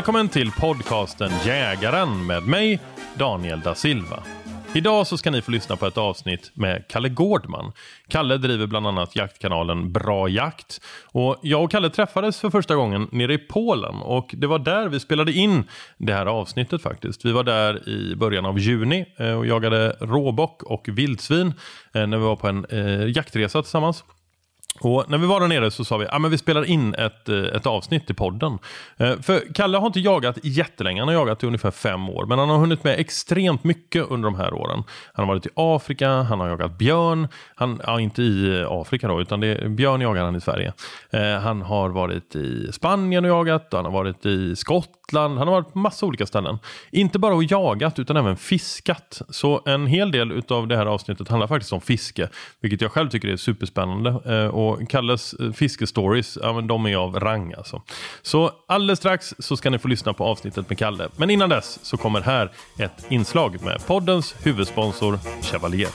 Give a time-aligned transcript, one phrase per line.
[0.00, 2.80] Välkommen till podcasten Jägaren med mig,
[3.14, 4.22] Daniel da Silva.
[4.74, 7.72] Idag så ska ni få lyssna på ett avsnitt med Kalle Gårdman.
[8.08, 10.80] Kalle driver bland annat jaktkanalen Bra Jakt.
[11.04, 14.88] Och jag och Kalle träffades för första gången nere i Polen och det var där
[14.88, 15.64] vi spelade in
[15.98, 17.24] det här avsnittet faktiskt.
[17.24, 21.54] Vi var där i början av juni eh, och jagade råbock och vildsvin
[21.94, 24.04] eh, när vi var på en eh, jaktresa tillsammans.
[24.78, 27.28] Och när vi var där nere så sa vi att ah, vi spelar in ett,
[27.28, 28.58] eh, ett avsnitt i podden.
[28.96, 32.26] Eh, för Kalle har inte jagat jättelänge, han har jagat i ungefär fem år.
[32.26, 34.84] Men han har hunnit med extremt mycket under de här åren.
[35.14, 37.28] Han har varit i Afrika, han har jagat björn.
[37.54, 40.72] Han, ja, inte i Afrika då, utan det, björn jagar han i Sverige.
[41.10, 45.54] Eh, han har varit i Spanien och jagat, han har varit i Skottland han har
[45.54, 46.58] varit på massa olika ställen.
[46.90, 49.22] Inte bara och jagat utan även fiskat.
[49.28, 52.28] Så en hel del av det här avsnittet handlar faktiskt om fiske.
[52.60, 54.10] Vilket jag själv tycker är superspännande.
[54.60, 57.82] Och Kalles eh, fiskestories, ja, men de är av rang alltså.
[58.22, 61.08] Så alldeles strax så ska ni få lyssna på avsnittet med Kalle.
[61.16, 65.90] Men innan dess så kommer här ett inslag med poddens huvudsponsor Chevalier.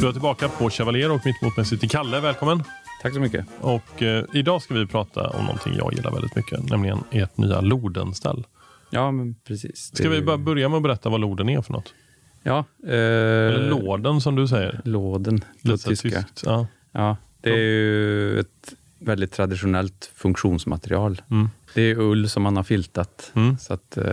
[0.00, 2.20] Du är tillbaka på Chevalier och mitt emot mig sitter Kalle.
[2.20, 2.62] Välkommen!
[3.02, 3.46] Tack så mycket.
[3.60, 7.60] Och eh, idag ska vi prata om någonting jag gillar väldigt mycket, nämligen ert nya
[7.60, 8.46] Lodenställ.
[8.90, 9.90] Ja, men precis.
[9.96, 11.94] Ska vi bara börja med att berätta vad Loden är för något?
[12.42, 12.64] Ja.
[12.84, 14.80] Eh, Eller Låden som du säger.
[14.84, 16.24] Låden, på tyska.
[16.44, 16.66] Ja.
[16.92, 21.22] ja, det är ju ett väldigt traditionellt funktionsmaterial.
[21.30, 21.48] Mm.
[21.74, 23.32] Det är ull som man har filtat.
[23.34, 23.58] Mm.
[23.58, 24.04] Så att eh,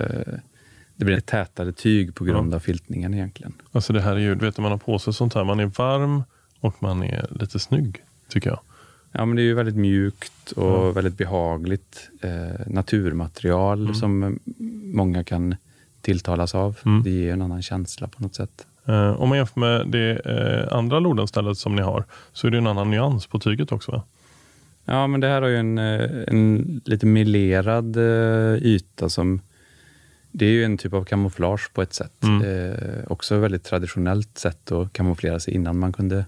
[0.96, 3.54] det blir ett tätare tyg på grund av filtningen egentligen.
[3.72, 5.60] Alltså det här är ju, du vet när man har på sig sånt här, man
[5.60, 6.24] är varm
[6.60, 8.60] och man är lite snygg, tycker jag.
[9.12, 10.94] Ja, men det är ju väldigt mjukt och mm.
[10.94, 12.10] väldigt behagligt.
[12.22, 13.96] Eh, naturmaterial mm.
[13.96, 14.40] som
[14.94, 15.56] många kan
[16.08, 16.78] tilltalas av.
[16.86, 17.04] Mm.
[17.04, 18.68] Det ger en annan känsla på något sätt.
[18.86, 22.04] Eh, om man jämför med det eh, andra Lodenstället som ni har
[22.34, 24.04] så är det en annan nyans på tyget också va?
[24.86, 29.42] Ja, men det här har ju en, eh, en lite melerad eh, yta som
[30.32, 32.24] det är ju en typ av kamouflage på ett sätt.
[32.24, 32.42] Mm.
[32.42, 36.26] Eh, också ett väldigt traditionellt sätt att kamouflera sig innan man kunde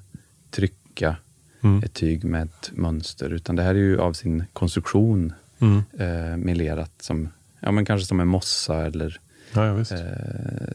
[0.50, 1.16] trycka
[1.62, 1.84] mm.
[1.84, 3.30] ett tyg med ett mönster.
[3.30, 5.84] Utan det här är ju av sin konstruktion mm.
[6.00, 7.30] eh, melerat som,
[7.60, 9.20] ja, men kanske som en mossa eller
[9.54, 9.86] ja, eh,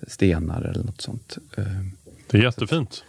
[0.08, 1.38] stenar eller något sånt.
[1.56, 1.64] Eh,
[2.30, 3.04] det är jättefint.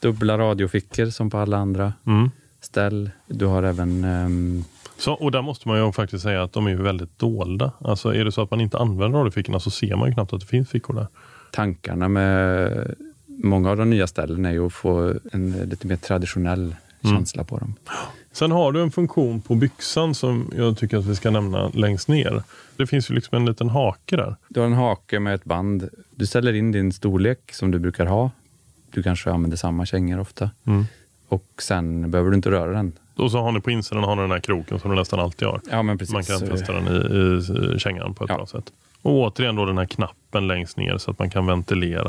[0.00, 2.30] Dubbla radiofickor som på alla andra mm.
[2.60, 3.10] ställ.
[3.26, 4.64] Du har även ehm,
[4.98, 7.72] så, och där måste man ju faktiskt säga att de är väldigt dolda.
[7.80, 10.40] Alltså är det så att man inte använder radiofickorna så ser man ju knappt att
[10.40, 11.06] det finns fickor där.
[11.52, 12.94] Tankarna med
[13.26, 17.16] många av de nya ställena är ju att få en lite mer traditionell mm.
[17.16, 17.74] känsla på dem.
[18.32, 22.08] Sen har du en funktion på byxan som jag tycker att vi ska nämna längst
[22.08, 22.42] ner.
[22.76, 24.36] Det finns ju liksom en liten hake där.
[24.48, 25.88] Du har en hake med ett band.
[26.10, 28.30] Du ställer in din storlek som du brukar ha.
[28.90, 30.50] Du kanske använder samma kängor ofta.
[30.64, 30.84] Mm.
[31.28, 32.92] Och sen behöver du inte röra den.
[33.16, 35.48] Och så har ni på insidan har ni den här kroken som du nästan alltid
[35.48, 35.60] har.
[35.70, 35.82] Ja.
[35.82, 38.36] Man kan testa den i, i, kängan på ett ja.
[38.36, 38.72] bra sätt.
[39.02, 42.08] Och återigen då den här knappen längst ner så att man kan ventilera.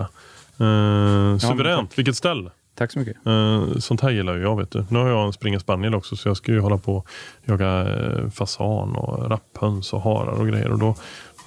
[0.59, 2.49] Eh, suveränt, ja, vilket ställ!
[2.81, 3.17] Tack så mycket.
[3.25, 4.57] Eh, sånt här gillar ju jag.
[4.57, 4.85] vet du.
[4.89, 7.07] Nu har jag en springer spaniel också så jag ska ju hålla på och
[7.45, 10.71] jaga eh, fasan och rapphöns och harar och grejer.
[10.71, 10.95] Och då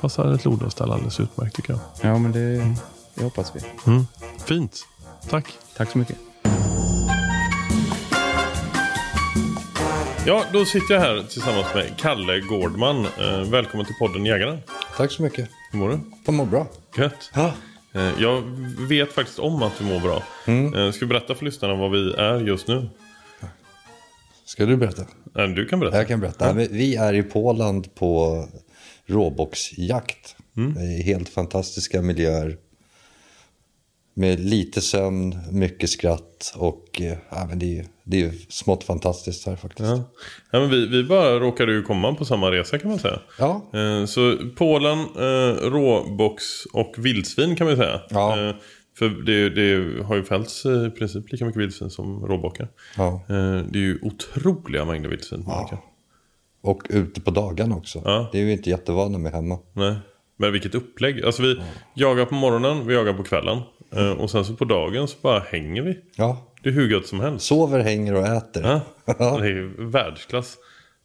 [0.00, 1.80] passar ett lodenställ alldeles utmärkt tycker jag.
[2.02, 2.74] Ja men det, mm.
[3.14, 3.90] det hoppas vi.
[3.90, 4.06] Mm.
[4.46, 4.86] Fint.
[5.30, 5.46] Tack.
[5.76, 6.16] Tack så mycket.
[10.26, 13.06] Ja, då sitter jag här tillsammans med Kalle Gårdman.
[13.20, 14.58] Eh, välkommen till podden Jägaren.
[14.96, 15.48] Tack så mycket.
[15.72, 16.00] Hur mår du?
[16.24, 16.66] Jag mår bra.
[16.96, 17.30] Gött.
[17.34, 17.52] Ja.
[17.94, 18.42] Eh, jag
[18.88, 20.22] vet faktiskt om att du mår bra.
[20.46, 20.74] Mm.
[20.74, 22.88] Eh, ska du berätta för lyssnarna vad vi är just nu?
[24.44, 25.06] Ska du berätta?
[25.54, 25.96] Du kan berätta.
[25.96, 26.46] Jag kan berätta.
[26.46, 26.66] Ja.
[26.70, 28.44] Vi är i Polen på
[29.06, 30.36] råboxjakt.
[30.56, 30.76] Mm.
[31.04, 32.56] Helt fantastiska miljöer.
[34.16, 39.46] Med lite sömn, mycket skratt och eh, ja, men det, är, det är smått fantastiskt
[39.46, 39.88] här faktiskt.
[39.88, 40.04] Ja.
[40.50, 43.20] Ja, men vi, vi bara råkade ju komma på samma resa kan man säga.
[43.38, 43.70] Ja.
[43.74, 48.00] Eh, så Polen, eh, råbox och vildsvin kan man säga.
[48.10, 48.48] Ja.
[48.48, 48.54] Eh,
[48.98, 52.68] för det, det, har ju fällts i princip lika mycket vildsvin som råbockar.
[52.96, 53.12] Ja.
[53.28, 55.44] Eh, det är ju otroliga mängder vildsvin.
[55.46, 55.82] Ja.
[56.62, 58.02] Och ute på dagarna också.
[58.04, 58.28] Ja.
[58.32, 59.58] Det är vi inte jättevana med hemma.
[59.72, 59.94] Nej.
[60.36, 61.24] Men vilket upplägg.
[61.24, 61.64] Alltså vi ja.
[61.94, 63.60] jagar på morgonen, vi jagar på kvällen.
[63.96, 65.98] Eh, och sen så på dagen så bara hänger vi.
[66.16, 66.54] Ja.
[66.62, 67.46] Det är hur gött som helst.
[67.46, 68.62] Sover, hänger och äter.
[68.64, 68.80] Ja.
[69.40, 70.56] Det är världsklass.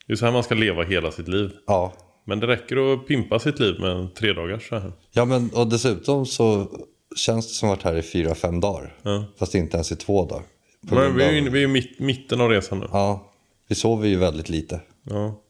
[0.07, 1.51] Det är så här man ska leva hela sitt liv.
[1.67, 1.93] Ja.
[2.25, 4.91] Men det räcker att pimpa sitt liv med en tre dagars så här.
[5.11, 6.67] Ja, men och dessutom så
[7.15, 8.95] känns det som att varit här i fyra, fem dagar.
[9.01, 9.25] Ja.
[9.39, 10.43] Fast inte ens i två dagar.
[10.81, 12.87] Men vi är ju vi är mitt, mitten av resan nu.
[12.91, 13.31] Ja,
[13.67, 14.81] vi sover ju väldigt lite.
[15.03, 15.41] Ja.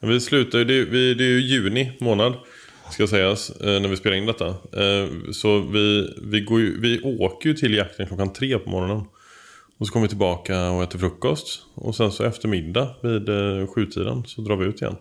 [0.00, 2.34] Vi slutar ju, det, är, det är ju juni månad
[2.92, 4.46] ska sägas, eh, när vi spelar in detta.
[4.48, 9.04] Eh, så vi, vi, går ju, vi åker ju till jakten klockan tre på morgonen.
[9.78, 11.62] Och så kommer vi tillbaka och äter frukost.
[11.74, 14.96] Och sen så eftermiddag vid eh, sjutiden så drar vi ut igen.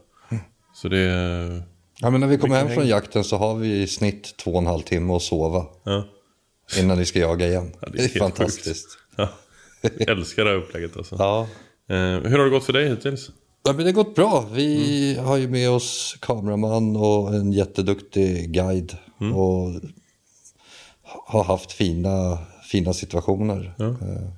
[0.73, 1.63] Så det är...
[2.01, 4.57] Ja, men när vi kommer hem från jakten så har vi i snitt två och
[4.57, 5.65] en halv timme att sova.
[5.83, 6.07] Ja.
[6.79, 7.73] Innan vi ska jaga igen.
[7.81, 8.97] Ja, det, är helt fantastiskt.
[9.15, 9.29] Ja.
[9.81, 11.15] Jag älskar det här upplägget alltså.
[11.19, 11.47] Ja.
[12.23, 13.31] Hur har det gått för dig hittills?
[13.67, 14.49] Ja, men det har gått bra.
[14.53, 18.97] Vi har ju med oss kameraman och en jätteduktig guide.
[19.33, 19.81] Och
[21.25, 22.37] har haft fina,
[22.71, 23.73] fina situationer.
[23.79, 24.29] Eh,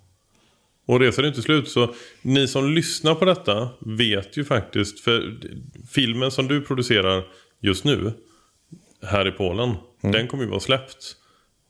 [0.86, 1.70] Och resan är inte slut.
[1.70, 5.00] Så ni som lyssnar på detta vet ju faktiskt.
[5.00, 5.40] För
[5.90, 7.24] filmen som du producerar
[7.62, 8.14] just nu.
[9.04, 9.76] Här i Polen.
[10.02, 11.16] Den kommer ju vara släppt.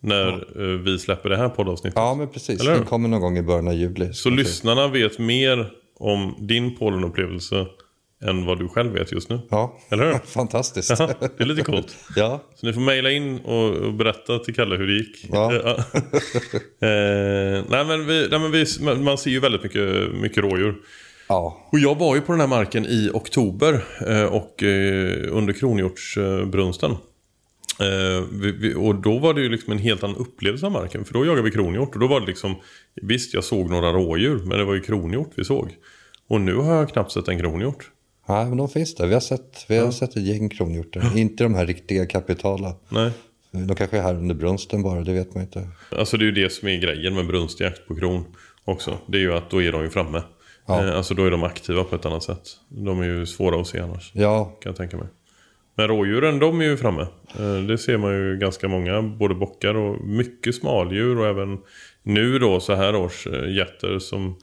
[0.02, 1.98] När eh, vi släpper det här poddavsnittet.
[1.98, 2.62] Ja, men precis.
[2.62, 2.74] Eller?
[2.74, 4.14] Den kommer någon gång i början av juli.
[4.14, 7.66] Så lyssnarna vet mer om din Polenupplevelse.
[8.26, 9.40] Än vad du själv vet just nu.
[9.50, 10.20] Ja, Eller hur?
[10.26, 10.90] fantastiskt.
[11.00, 11.96] Ja, det är lite coolt.
[12.16, 12.44] ja.
[12.56, 15.26] Så ni får mejla in och, och berätta till Kalle hur det gick.
[15.32, 15.54] Ja.
[15.54, 15.84] eh,
[17.70, 20.76] nej, men vi, nej men vi, man man ser ju väldigt mycket, mycket rådjur.
[21.28, 21.68] ja.
[21.72, 26.96] Och jag var ju på den här marken i oktober eh, och eh, under kronhjortsbrunsten.
[27.80, 31.06] Eh, vi, vi, och då var det ju liksom en helt annan upplevelse av marken.
[31.06, 32.56] För då jagade vi kronhjort och då var det liksom
[33.02, 35.76] Visst jag såg några rådjur men det var ju kronhjort vi såg.
[36.28, 37.92] Och nu har jag knappt sett en kronhjort.
[38.30, 39.08] Nej, men de finns där.
[39.08, 41.18] Vi har sett, vi har sett ett gäng kronhjortar.
[41.18, 42.76] Inte de här riktiga kapitala.
[42.90, 43.12] Nej.
[43.52, 45.68] De kanske är här under brunsten bara, det vet man inte.
[45.92, 48.26] Alltså det är ju det som är grejen med brunstjakt på kron
[48.66, 48.98] också.
[49.08, 50.22] Det är ju att då är de ju framme.
[50.70, 52.44] Eh, alltså då är de aktiva på ett annat sätt.
[52.68, 54.12] De är ju svåra att se annars.
[54.14, 55.08] Ja, Kan jag tänka mig.
[55.80, 57.02] Men rådjuren de är ju framme.
[57.40, 59.02] Eh, Det ser man ju ganska många.
[59.02, 61.18] Både bockar och mycket smaldjur.
[61.20, 61.58] Och även
[62.04, 64.36] nu då så här års eh, getter som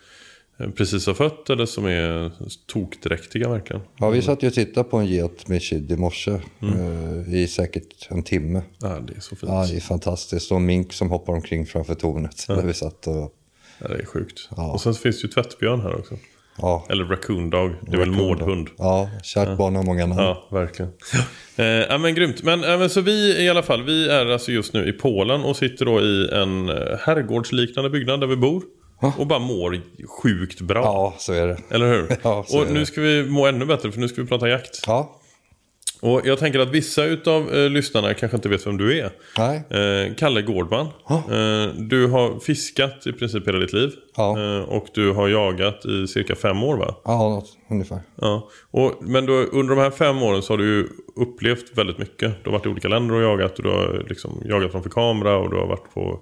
[0.59, 1.51] eh, precis har fött.
[1.51, 2.31] Eller som är
[2.67, 3.83] tokdräktiga verkligen.
[3.99, 6.31] ja vi satt ju och tittade på en get med kid i morse.
[6.31, 8.63] eh, I säkert en timme.
[8.81, 9.53] Ja, det är så fint.
[9.53, 10.51] Ja, det är fantastiskt.
[10.51, 12.45] Och en mink som hoppar omkring framför tornet.
[12.49, 13.33] Där vi satt och...
[13.79, 14.49] Ja, det är sjukt.
[14.51, 16.15] Och sen finns det ju tvättbjörn här också.
[16.59, 17.71] Ja, Eller raccoon dog.
[17.83, 18.69] Det är väl mårdhund.
[18.79, 20.21] ja kärt barn har många namn.
[20.23, 20.93] Ja, verkligen.
[21.59, 22.43] Eh, ja, men grymt.
[22.43, 25.45] Men, eh, men så vi i alla fall, vi är alltså just nu i Polen
[25.45, 28.63] och sitter då i en eh, herrgårdsliknande byggnad där vi bor.
[29.19, 29.81] Och bara mår
[30.23, 30.83] sjukt bra.
[30.83, 31.59] Ja, så är det.
[31.71, 32.17] Eller hur?
[32.23, 34.83] Ja, och nu ska vi må ännu bättre för nu ska vi prata jakt.
[34.87, 35.16] Ja,
[36.01, 39.11] Och jag tänker att vissa utav eh, lyssnarna kanske inte vet vem du är.
[39.39, 39.63] nej.
[40.07, 40.87] Eh, Kalle Gårdman.
[41.11, 43.93] Eh, du har fiskat i princip hela ditt liv.
[44.17, 44.39] Ja.
[44.39, 46.95] Eh, och du har jagat i cirka fem år va?
[47.05, 48.01] Ja, något, ungefär.
[48.21, 51.99] Ja, och, men du, under de här fem åren så har du ju upplevt väldigt
[51.99, 52.45] mycket.
[52.45, 55.37] Du har varit i olika länder och jagat och du har liksom jagat framför kamera
[55.37, 56.21] och du har varit på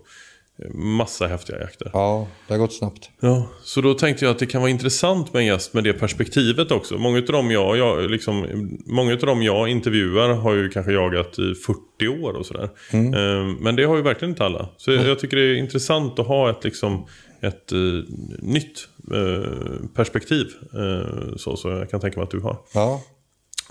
[0.74, 1.90] massa häftiga jakter.
[1.92, 3.10] Ja, det har gått snabbt.
[3.20, 5.92] Ja, så då tänkte jag att det kan vara intressant med en gäst med det
[5.92, 6.98] perspektivet också.
[6.98, 8.46] Många av dem jag, jag, liksom,
[8.86, 12.68] många av dem jag intervjuar har ju kanske jagat i 40 år och sådär.
[12.92, 14.68] Eh, Men det har ju verkligen inte alla.
[14.76, 17.06] Så jag tycker det är intressant att ha ett, liksom,
[17.40, 17.78] ett eh,
[18.38, 20.46] nytt eh, perspektiv.
[20.74, 22.56] Eh, så, så jag kan tänka mig att du har.
[22.74, 23.02] Ja,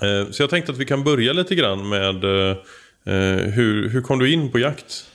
[0.02, 2.16] Eh, Så jag tänkte att vi kan börja lite grann med
[3.54, 5.06] hur, hur kom du in på jakt?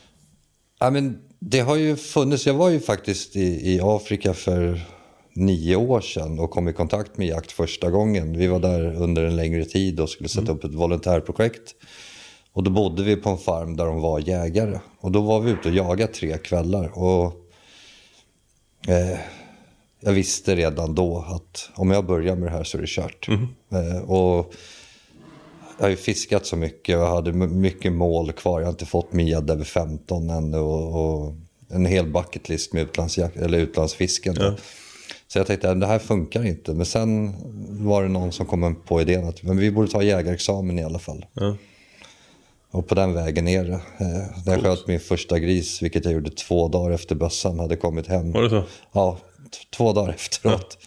[0.81, 4.81] Ja, men det har ju funnits, jag var ju faktiskt i, i Afrika för
[5.33, 8.39] nio år sedan och kom i kontakt med jakt första gången.
[8.39, 11.75] Vi var där under en längre tid och skulle sätta upp ett volontärprojekt.
[12.53, 14.79] Och då bodde vi på en farm där de var jägare.
[15.01, 16.99] Och då var vi ute och jagade tre kvällar.
[16.99, 17.25] Och
[18.89, 19.19] eh,
[20.01, 23.29] jag visste redan då att om jag börjar med det här så är det kört.
[23.73, 24.55] Eh, och
[25.79, 28.61] jag har ju fiskat så mycket och jag hade mycket mål kvar.
[28.61, 31.35] Jag har inte fått min gädda över 15 ännu och, och
[31.71, 34.53] en hel bucketlist med utlandsjakt, eller utlandsfiskande.
[35.29, 36.75] Så jag tänkte att det här funkar inte.
[36.75, 37.35] Men sen
[37.87, 40.99] var det någon som kom på idén att men vi borde ta jägarexamen i alla
[40.99, 41.27] fall.
[41.33, 41.57] Ja.
[42.71, 43.73] Och på den vägen är det.
[43.75, 47.77] Eh, När jag sköt min första gris, vilket jag gjorde två dagar efter bössan hade
[47.77, 48.33] kommit hem.
[48.33, 48.63] Var det så?
[48.93, 49.19] Ja,
[49.77, 50.79] två dagar efteråt.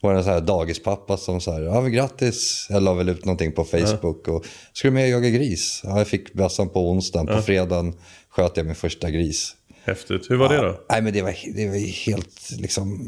[0.00, 2.66] Var det en sån här dagispappa som sa ja grattis.
[2.70, 4.28] Jag la väl ut någonting på Facebook.
[4.28, 5.80] Och, Ska du med och jaga gris?
[5.84, 7.26] Ja, jag fick bössan på onsdagen.
[7.26, 7.94] På fredagen
[8.28, 9.54] sköt jag min första gris.
[9.84, 10.30] Häftigt.
[10.30, 10.80] Hur var det då?
[10.90, 12.98] Nej men det var, det var helt liksom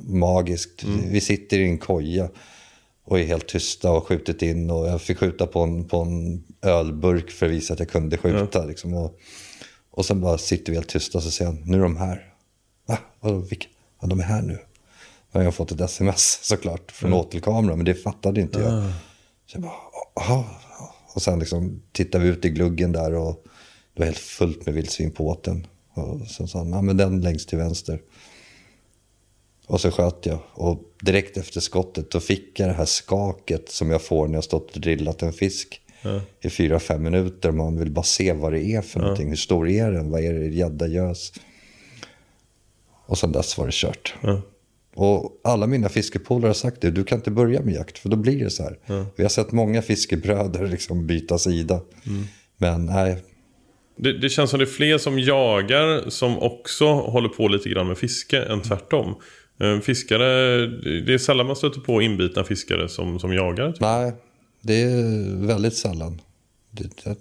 [0.00, 0.84] magiskt.
[1.10, 2.28] Vi sitter i en koja
[3.04, 4.70] och är helt tysta och skjutit in.
[4.70, 8.16] Och jag fick skjuta på en, på en ölburk för att visa att jag kunde
[8.18, 8.64] skjuta.
[8.64, 9.18] Liksom, och,
[9.90, 12.24] och sen bara sitter vi helt tysta och så säger han, nu är de här.
[12.88, 12.98] Va?
[13.20, 13.66] Vadå, vilka?
[14.00, 14.58] Ja, de är här nu.
[15.32, 18.82] Då har jag fått ett sms såklart från åtelkamera, men det fattade inte jag.
[19.46, 20.44] Så jag bara.
[21.14, 23.44] Och sen liksom tittade vi ut i gluggen där och
[23.94, 25.66] det var helt fullt med vildsvin på båten.
[25.94, 28.00] Och sen sa han, ja men den längst till vänster.
[29.66, 30.38] Och så sköt jag.
[30.54, 34.44] Och direkt efter skottet då fick jag det här skaket som jag får när jag
[34.44, 35.80] stått och drillat en fisk.
[36.40, 37.50] I fyra, fem minuter.
[37.50, 39.28] Man vill bara se vad det är för någonting.
[39.28, 40.10] Hur stor är den?
[40.10, 40.46] Vad är det?
[40.46, 41.32] Gädda, gös?
[43.06, 44.14] Och sen dess var det kört.
[44.20, 44.42] Ja.
[44.94, 48.16] Och alla mina fiskepolare har sagt det, du kan inte börja med jakt för då
[48.16, 48.76] blir det så här.
[49.16, 51.80] Vi har sett många fiskebröder liksom byta sida.
[52.56, 53.22] Men nej,
[53.96, 57.88] Det, det känns som det är fler som jagar som också håller på lite grann
[57.88, 59.14] med fiske än tvärtom.
[59.60, 60.26] Eh, Fiskare,
[61.00, 63.72] det är sällan man stöter på inbitna fiskare som, som jagar.
[63.72, 63.80] typ.
[63.80, 64.12] nej,
[64.62, 66.20] det är väldigt sällan.
[66.70, 67.16] Det,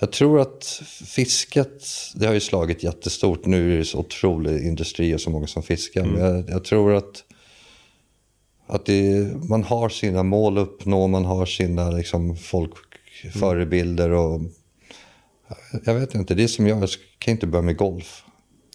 [0.00, 3.46] jag, tror att fisket, det har ju slagit jättestort.
[3.46, 6.04] Nu är det så otrolig industri och så många som fiskar.
[6.04, 7.24] Men jag, jag tror att,
[8.66, 12.72] att det, man har sina mål att uppnå, man har sina liksom, folk,
[13.34, 14.40] förebilder och
[15.84, 16.88] jag vet inte, det är som jag, jag
[17.18, 18.24] kan inte börja med golf.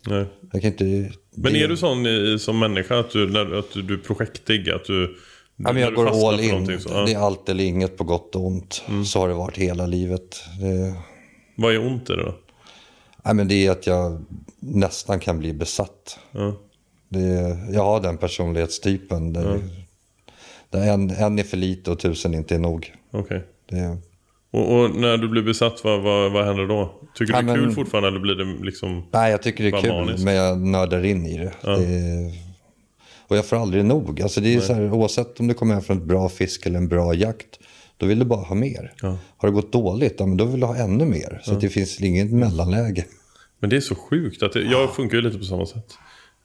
[0.08, 0.26] Nej.
[0.52, 1.12] Jag kan inte...
[1.36, 4.70] Men är du sån i, som människa att du, när, att du är projektig?
[4.70, 5.16] Att du,
[5.56, 6.80] Ja, men jag går all in.
[6.80, 6.94] Så, ja.
[6.94, 7.06] Mm.
[7.06, 8.84] Det är allt eller inget på gott och ont.
[9.06, 10.44] Så har det varit hela livet.
[10.60, 10.94] Det,
[11.56, 12.36] Vad är ont i det då?
[13.24, 14.26] nej, men det är att jag
[14.60, 16.20] nästan kan bli besatt.
[16.32, 16.54] Ja.
[17.10, 19.34] Det, jag har den personlighetstypen.
[19.34, 19.60] Där,
[20.70, 22.94] där en, en är för lite och tusen inte är nog.
[23.12, 23.44] Okej.
[23.70, 23.98] Det,
[24.52, 26.94] Och, och när du blir besatt, vad, vad, vad händer då?
[27.16, 29.04] Tycker du det är kul men- fortfarande eller blir det liksom...
[29.12, 30.24] nej, jag tycker det är kul, maniskt.
[30.24, 31.54] men jag nördar in i det.
[31.62, 32.34] det
[33.28, 34.22] och jag får aldrig nog.
[34.22, 36.78] Alltså det är så här, oavsett om du kommer hem från ett bra fiske eller
[36.78, 37.60] en bra jakt,
[37.98, 38.94] då vill du bara ha mer.
[39.02, 39.18] Ja.
[39.38, 41.42] Har det gått dåligt, ja, men då vill du ha ännu mer.
[41.44, 43.06] Så att det finns inget mellanläge.
[43.60, 44.44] Men det är så sjukt.
[44.44, 45.94] Att det, jag funkar ju lite på samma sätt.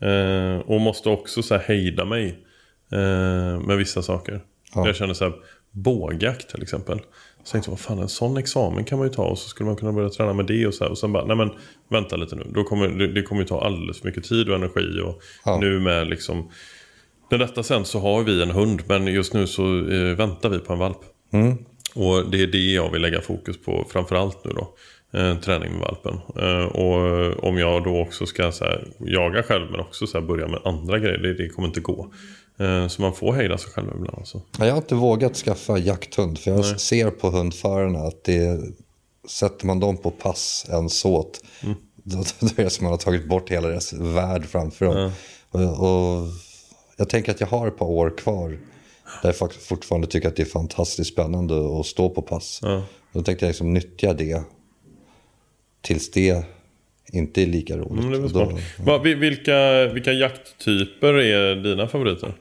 [0.02, 2.38] Eh, och måste också så här hejda mig
[2.93, 4.40] eh, med vissa saker.
[4.75, 4.87] Ja.
[4.87, 5.35] Jag känner så här,
[5.71, 7.00] bågjakt till exempel.
[7.45, 9.67] Så tänkte jag, vad fan en sån examen kan man ju ta och så skulle
[9.67, 10.90] man kunna börja träna med det och så här.
[10.90, 11.50] Och sen bara, nej men
[11.90, 12.47] vänta lite nu.
[12.55, 15.00] Då kommer, det, det kommer ju ta alldeles för mycket tid och energi.
[15.05, 15.59] Och Ja.
[15.61, 16.50] nu med liksom...
[17.31, 20.59] När detta sen så har vi en hund men just nu så eh, väntar vi
[20.59, 20.99] på en valp.
[21.95, 24.75] Och det är det jag vill lägga fokus på framförallt nu då.
[25.19, 26.15] Eh, träning med valpen.
[26.37, 30.27] Eh, och om jag då också ska så här, jaga själv men också så här,
[30.27, 31.19] börja med andra grejer.
[31.19, 32.13] Det, det kommer inte gå.
[32.59, 34.43] Eh, så man får hejda sig själv ibland alltså.
[34.59, 38.61] Ja, Jag har inte vågat skaffa jakthund för jag ser på hundförarna att det
[39.29, 41.41] sätter man dem på pass en såt
[42.03, 45.11] då, då är det som man har tagit bort hela deras värld framför dem.
[45.51, 46.27] Och, och
[46.97, 48.59] jag tänker att jag har ett par år kvar
[49.23, 52.61] där jag fortfarande tycker att det är fantastiskt spännande att stå på pass.
[52.62, 52.83] Ja.
[53.12, 54.43] Då tänkte jag liksom nyttja det
[55.81, 56.45] tills det
[57.12, 58.05] inte är lika roligt.
[58.05, 58.59] Mm, det är då.
[58.79, 62.33] Va, vi- vilka, vilka jakttyper är dina favoriter?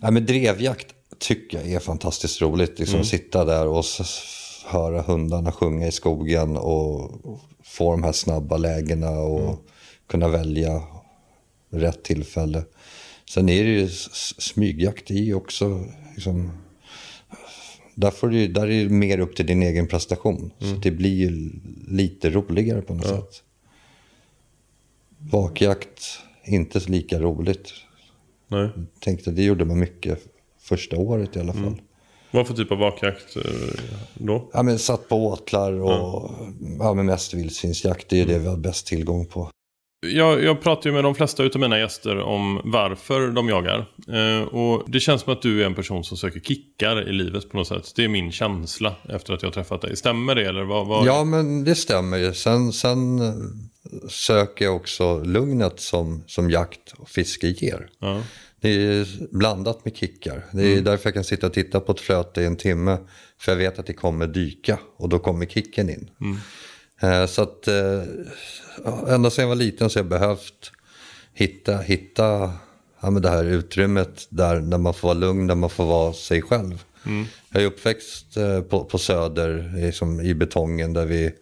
[0.00, 0.86] Ja, men drevjakt
[1.18, 2.78] tycker jag är fantastiskt roligt.
[2.78, 3.84] Liksom Sitta där och
[4.66, 7.10] höra hundarna sjunga i skogen och
[7.64, 9.66] få de här snabba lägena och
[10.08, 10.82] kunna välja
[11.70, 12.62] rätt tillfälle.
[13.30, 13.88] Sen är det ju
[14.38, 15.84] smygjakt i ju också.
[16.14, 16.50] Liksom,
[17.94, 20.50] där, får du, där är det mer upp till din egen prestation.
[20.58, 21.50] Så det blir ju
[21.88, 23.42] lite roligare på något sätt.
[25.18, 27.72] Vakjakt, inte så lika roligt.
[28.48, 28.68] Nej.
[29.00, 30.18] Tänkte det gjorde man mycket
[30.60, 31.80] första året i alla fall.
[32.30, 33.42] Vad för typ av vakjakt eh,
[34.14, 34.50] då?
[34.52, 36.30] Ja, men satt på åtlar och
[36.78, 38.08] ja, men mest vildsvinsjakt.
[38.08, 39.50] Det är det vi har bäst tillgång på.
[40.06, 43.86] Jag, jag pratar ju med de flesta av mina gäster om varför de jagar.
[44.08, 47.50] Eh, och det känns som att du är en person som söker kickar i livet
[47.50, 47.92] på något sätt.
[47.96, 49.96] Det är min känsla efter att jag träffat dig.
[49.96, 50.86] Stämmer det eller vad?
[50.86, 51.06] vad...
[51.06, 52.34] Ja, men det stämmer ju.
[52.34, 53.34] Sen, sen eh,
[54.08, 57.88] söker jag också lugnet som, som jakt och fiske ger.
[57.98, 58.22] Ja.
[58.60, 60.44] Det är blandat med kickar.
[60.52, 62.98] Det är därför jag kan sitta och titta på ett flöte i en timme.
[63.40, 66.10] För jag vet att det kommer dyka och då kommer kicken in.
[66.20, 66.26] Eh,
[67.28, 68.02] Så att eh,
[69.08, 70.72] ända sedan jag var liten så har jag behövt
[71.34, 72.52] hitta, hitta
[73.00, 76.12] ja, men det här utrymmet där, där man får vara lugn, där man får vara
[76.12, 76.84] sig själv.
[77.52, 81.32] Jag är uppväxt eh, på, på Söder liksom, i betongen där vi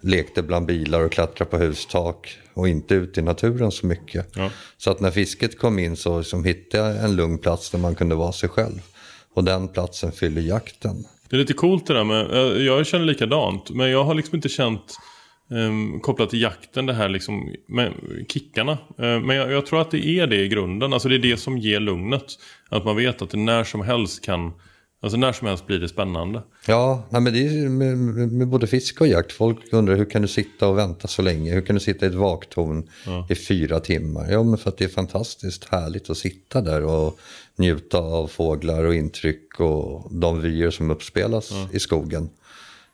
[0.00, 4.26] lekte bland bilar och klättrade på hustak och inte ute i naturen så mycket.
[4.34, 4.50] Ja.
[4.78, 7.94] Så att när fisket kom in så liksom hittade jag en lugn plats där man
[7.94, 8.82] kunde vara sig själv.
[9.34, 11.04] Och den platsen fyller jakten.
[11.32, 13.70] Det är lite coolt det där med, jag känner likadant.
[13.70, 14.98] Men jag har liksom inte känt
[15.50, 17.92] um, kopplat till jakten det här liksom med
[18.28, 18.72] kickarna.
[18.72, 20.92] Eh, men jag, jag tror att det är det i grunden.
[20.92, 22.24] Alltså det är det som ger lugnet.
[22.68, 24.52] Att man vet att det när som helst kan,
[25.02, 26.42] alltså när som helst blir det spännande.
[26.66, 27.98] Ja, nej, men det är med,
[28.32, 29.32] med, både fiske och jakt.
[29.32, 31.52] Folk undrar hur kan du sitta och vänta så länge?
[31.54, 32.88] Hur kan du sitta i ett vaktorn
[33.28, 34.30] i fyra timmar?
[34.30, 37.18] Ja, men för att det är fantastiskt härligt att sitta där och
[37.56, 42.28] njuta av fåglar och intryck och de vyer som uppspelas i skogen.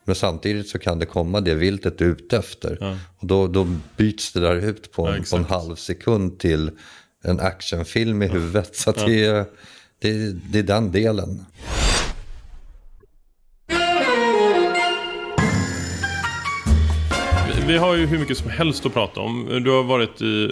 [0.05, 2.99] Men samtidigt så kan det komma det viltet du är ute efter.
[3.19, 6.71] Och då, då byts det där ut på, Ja, en- på en halv sekund till
[7.25, 8.77] en actionfilm i huvudet.
[8.77, 9.45] Så det, är,
[10.01, 11.45] det, är- det är den delen.
[17.67, 19.61] vi har ju hur mycket som helst att prata om.
[19.65, 20.45] Du har varit i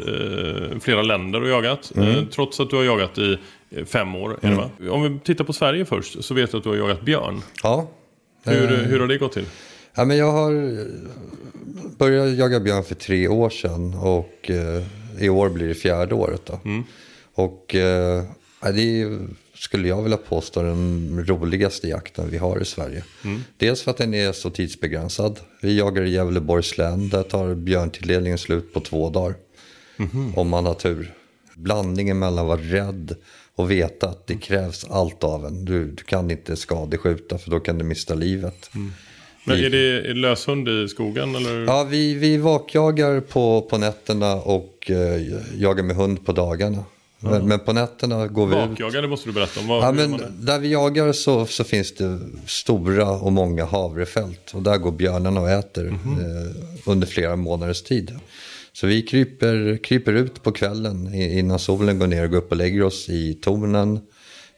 [0.72, 1.92] eh, flera länder och jagat.
[1.96, 2.08] Mm.
[2.08, 3.38] Eh, trots att du har jagat i
[3.70, 4.38] eh, fem år.
[4.42, 4.70] Va?
[4.90, 7.42] Om vi tittar på Sverige först så vet jag att du har jagat björn.
[7.62, 7.88] Ja.
[8.44, 9.44] Hur, Eh, hur har det gått till?
[9.94, 10.84] Ja, men jag har eh,
[11.98, 14.82] börjat jaga björn för tre år sedan och eh,
[15.24, 16.42] i år blir det fjärde året.
[16.46, 16.60] Då.
[17.34, 17.82] Och eh,
[18.24, 18.24] ja,
[18.60, 19.18] det är,
[19.54, 23.04] skulle jag vilja påstå den roligaste jakten vi har i Sverige.
[23.56, 25.40] Dels för att den är så tidsbegränsad.
[25.62, 27.08] Vi jagar i Gävleborgs län.
[27.08, 29.34] Där tar björntilldelningen slut på två dagar.
[30.34, 31.14] Om man har tur.
[31.54, 33.16] Blandningen mellan att vara rädd
[33.54, 35.64] och veta att det krävs allt av en.
[35.64, 38.70] Du, du kan inte skadeskjuta för då kan du mista livet.
[39.44, 41.64] Men är det löshund i skogen eller?
[41.64, 45.22] Ja, vi, vi vakjagar på, på nätterna och eh,
[45.56, 46.84] jagar med hund på dagarna.
[47.20, 48.68] Men, men på nätterna går vi ut.
[48.70, 49.66] Vakjagar, det måste du berätta om.
[49.68, 54.50] Vad, Ja, men där vi jagar så, så finns det stora och många havrefält.
[54.54, 56.20] Och där går björnarna och äter Mhm.
[56.20, 56.52] eh,
[56.86, 58.18] under flera månaders tid.
[58.72, 62.56] Så vi kryper, kryper ut på kvällen innan solen går ner och går upp och
[62.56, 64.00] lägger oss i tornen.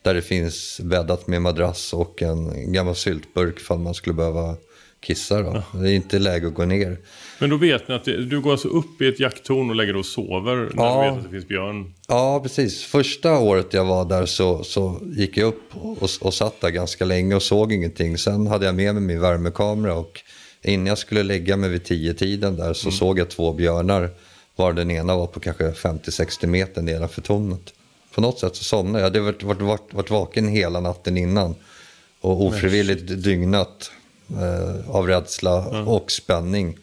[0.03, 4.57] Där det finns bäddat med madrass och en gammal syltburk för man skulle behöva
[5.01, 5.43] kissa.
[5.43, 5.63] Då.
[5.73, 6.99] Det är inte läge att gå ner.
[7.41, 9.93] Men då vet ni att det, du går alltså upp i ett jakttorn och lägger
[9.93, 11.03] dig och sover när Ja.
[11.05, 11.95] du vet att det finns björn?
[12.09, 12.85] Ja, precis.
[12.85, 17.05] Första året jag var där så, så gick jag upp och, och satt där ganska
[17.05, 18.19] länge och såg ingenting.
[18.19, 20.21] Sen hade jag med mig min värmekamera och
[20.63, 24.11] innan jag skulle lägga mig vid tio tiden där så såg jag två björnar.
[24.57, 27.73] Var den ena var på kanske 50-60 meter nedanför tornet.
[28.15, 29.17] På något sätt så somnade jag.
[29.17, 31.55] Jag hade varit, varit, varit, vaken hela natten innan.
[32.21, 33.91] Och ofrivilligt dygnat
[34.31, 36.77] eh, av rädsla och spänning.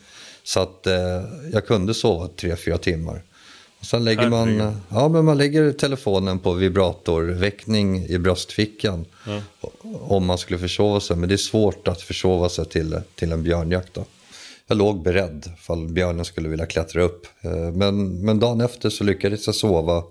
[0.45, 3.21] Så att eh, jag kunde sova tre fyra timmar.
[3.79, 9.05] Och sen lägger man, ja, men man lägger telefonen på vibratorväckning i bröstfickan.
[10.01, 11.15] Om man skulle försova sig.
[11.17, 13.93] Men det är svårt att försova sig till, till en björnjakt.
[13.93, 14.05] Då.
[14.67, 17.27] Jag låg beredd fall björnen skulle vilja klättra upp.
[17.41, 20.03] Eh, Men, men dagen efter så lyckades jag sova.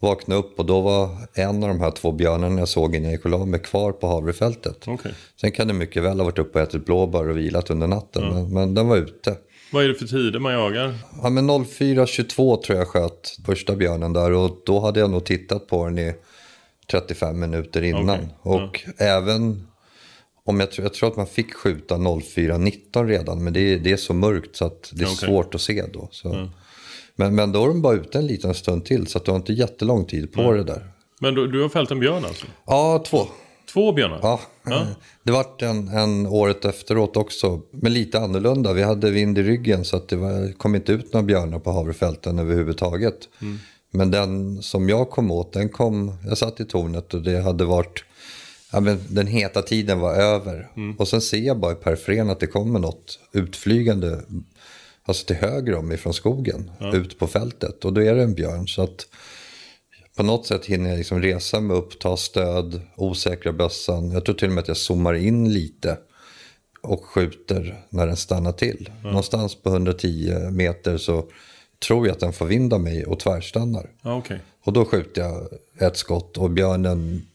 [0.00, 3.12] Vakna upp och då var en av de här två björnarna jag såg innan jag
[3.12, 4.88] gick och la mig kvar på havrefältet.
[4.88, 5.14] Okej.
[5.40, 8.28] Sen kan det mycket väl ha varit uppe och ätit blåbär och vilat under natten.
[8.28, 9.36] Men, men den var ute.
[9.72, 10.94] Vad är det för tider man jagar?
[11.22, 15.66] Ja, men 04.22 tror jag sköt första björnen där och då hade jag nog tittat
[15.66, 16.14] på den i
[16.90, 18.18] 35 minuter innan.
[18.42, 19.66] Okej, Och även
[20.44, 23.92] om jag, tror- jag tror att man fick skjuta 04.19 redan men det är, det
[23.92, 25.16] är så mörkt så att det är Okej.
[25.16, 26.08] svårt att se då.
[26.10, 26.48] Så.
[27.16, 29.36] Men, men då är de bara ute en liten stund till så att du har
[29.38, 30.88] inte jättelång tid på det där.
[31.20, 32.46] Men du, du har fällt en björn alltså?
[32.66, 33.26] Ja, två.
[33.72, 34.18] Två björnar?
[34.22, 34.40] Ja,
[35.22, 38.72] det vart en, en året efteråt också, men lite annorlunda.
[38.72, 41.72] Vi hade vind i ryggen så att det var, kom inte ut några björnar på
[41.72, 43.28] havrefälten överhuvudtaget.
[43.90, 47.64] Men den som jag kom åt, den kom, jag satt i tornet och det hade
[47.64, 48.04] varit,
[48.72, 50.68] ja men den heta tiden var över.
[50.98, 54.20] Och sen ser jag bara i periferin att det kommer något utflygande,
[55.04, 57.84] alltså till höger om ifrån skogen, ut på fältet.
[57.84, 58.68] Och då är det en björn.
[58.68, 59.06] Så att
[60.18, 64.10] på något sätt hinner jag liksom resa mig upp, ta stöd, osäkra bössan.
[64.10, 65.98] Jag tror till och med att jag zoomar in lite
[66.82, 68.90] och skjuter när den stannar till.
[69.02, 71.24] Någonstans på 110 meter så
[71.86, 73.90] tror jag att den får vind av mig och tvärstannar.
[74.02, 74.40] Okej.
[74.64, 75.48] Och då skjuter jag
[75.88, 77.26] ett skott och björnen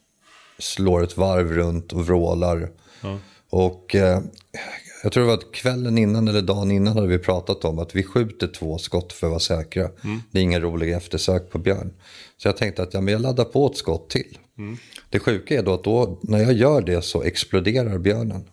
[0.60, 2.70] slår ett varv runt och vrålar.
[3.50, 4.22] Och eh,
[5.04, 7.96] jag tror det var att kvällen innan eller dagen innan hade vi pratat om att
[7.96, 9.90] vi skjuter två skott för att vara säkra.
[10.32, 11.94] Det är ingen rolig eftersök på björn.
[12.38, 14.38] Så jag tänkte att ja, men jag laddar på ett skott till.
[15.10, 18.44] Det sjuka är då att då, när jag gör det så exploderar björnen.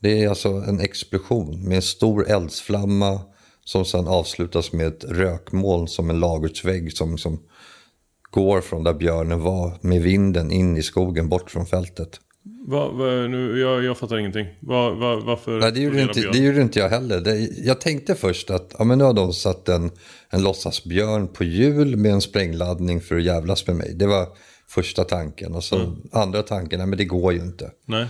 [0.00, 3.20] Det är alltså en explosion med en stor eldsflamma
[3.64, 7.38] som sedan avslutas med ett rökmoln som en ladugårdsvägg som, som
[8.30, 12.20] går från där björnen var med vinden in i skogen bort från fältet.
[12.68, 14.46] Va, va, nu, jag, jag fattar ingenting.
[14.60, 16.32] Va, va, varför Nej, det gjorde, inte, björn?
[16.32, 17.20] det gjorde inte jag heller.
[17.20, 19.90] Det, jag tänkte först att ja, men nu har de satt en,
[20.30, 23.94] en låtsasbjörn på hjul med en sprängladdning för att jävlas med mig.
[23.94, 24.28] Det var
[24.68, 25.54] första tanken.
[25.54, 27.70] Och så andra tanken, nej men det går ju inte.
[27.84, 28.06] Nej.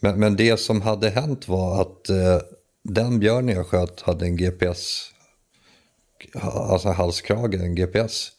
[0.00, 2.38] Men, men det som hade hänt var att eh,
[2.84, 5.10] den björnen jag sköt hade en GPS,
[6.42, 8.32] alltså halskrage, en GPS.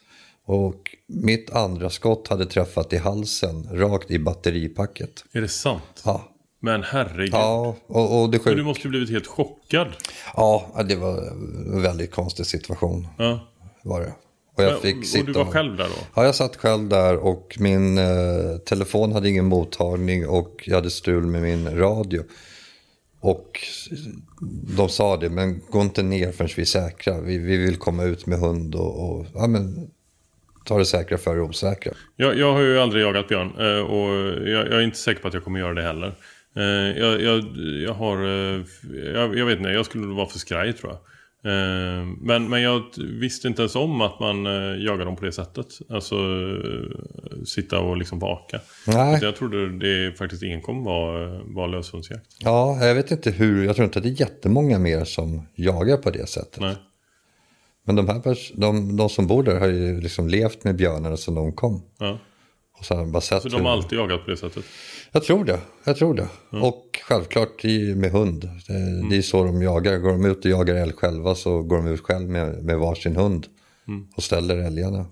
[0.52, 5.24] Och mitt andra skott hade träffat i halsen, rakt i batteripacket.
[5.32, 6.02] Är det sant?
[6.06, 6.24] Ja,
[6.60, 7.34] Men herregud.
[7.34, 8.58] ja och, och det sjuk...
[8.58, 9.88] du måste ju blivit helt chockad.
[10.36, 13.08] Ja, det var en väldigt konstig situation.
[13.18, 13.40] Ja.
[13.84, 14.14] Var det.
[14.58, 16.06] Och jag fick och sitta du var själv där då?
[16.16, 20.90] Ja, jag satt själv där och min eh, telefon hade ingen mottagning och jag hade
[20.90, 22.24] strul med min radio.
[23.20, 23.60] Och
[24.78, 27.22] de sa det, men gå inte ner förrän vi är säkra.
[27.22, 29.92] Vi, vi vill komma ut med hund och, och ja, men,
[30.65, 31.93] ta det säkra för det osäkra.
[32.15, 34.10] Jag, jag har ju aldrig jagat björn eh, och
[34.50, 36.15] jag, jag är inte säker på att jag kommer göra det heller.
[36.56, 37.43] Eh, jag, jag,
[37.86, 38.17] jag har...
[38.17, 38.62] Eh,
[39.15, 41.00] jag, vet inte, jag skulle vara för skraj tror jag.
[42.21, 44.45] Men, men jag visste inte ens om att man
[44.82, 45.67] jagar dem på det sättet.
[45.89, 46.15] Alltså
[47.45, 48.60] sitta och liksom vaka.
[48.88, 49.19] Nej.
[49.19, 52.26] Så jag trodde det faktiskt enkom var, var löshundsjakt.
[52.39, 55.97] Ja, jag vet inte hur, jag tror inte att det är jättemånga mer som jagar
[55.97, 56.62] på det sättet.
[56.62, 56.76] Nej.
[57.86, 61.36] Men de, här de, de som bor där har ju liksom levt med björnarna sedan
[61.36, 61.82] de kom.
[62.00, 62.20] Ja.
[62.80, 64.65] Och de bara sett Så de har alltid jagat på det sättet?
[65.12, 66.28] Jag tror det, jag tror det.
[66.50, 67.63] Och självklart
[67.96, 68.50] med hund.
[68.67, 69.98] Det, det är så de jagar.
[69.98, 73.15] Går de ut och jagar älg själva så går de ut själv med, med varsin
[73.15, 73.48] hund.
[74.15, 75.06] Och ställer älgarna.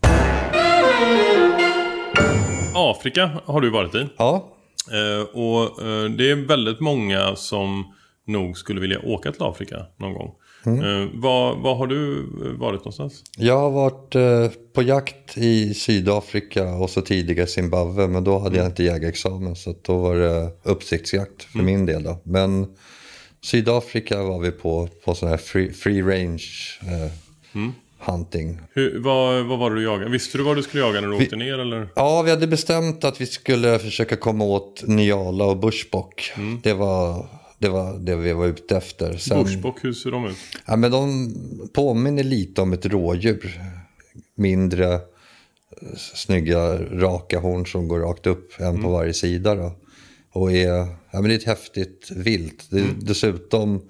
[2.75, 4.07] Afrika har du varit i.
[4.17, 4.55] Ja,
[4.91, 7.95] Eh, och eh, det är väldigt många som
[8.27, 10.31] nog skulle vilja åka till Afrika någon gång.
[10.65, 12.25] Eh, var, var har du
[12.57, 13.23] varit någonstans?
[13.37, 18.07] jag har varit eh, på jakt i Sydafrika och så tidigare Zimbabwe.
[18.07, 22.03] Men då hade jag inte jägarexamen så då var det uppsiktsjakt för min del.
[22.03, 22.21] Då.
[22.23, 22.67] Men
[23.41, 26.43] Sydafrika var vi på, på sån här free, free range
[26.81, 27.11] eh,
[27.99, 28.59] hunting.
[28.73, 30.11] Hur, vad, vad var det du jagade?
[30.11, 31.87] Visste du vad du skulle jaga när du åkte ner eller?
[31.95, 36.31] Ja, vi hade bestämt att vi skulle försöka komma åt Nyala och bushbock.
[36.63, 37.25] Det, var,
[37.59, 39.17] det var det vi var ute efter.
[39.17, 40.37] Sen, Bushbock, hur ser de ut?
[40.65, 41.33] ja, men de
[41.73, 43.61] påminner lite om ett rådjur.
[44.35, 44.99] Mindre eh,
[46.15, 49.55] snygga raka horn som går rakt upp, en på varje sida.
[49.55, 49.71] Då.
[50.31, 52.65] Och är, ja, men det är ett häftigt vilt.
[52.69, 53.81] Det, Dessutom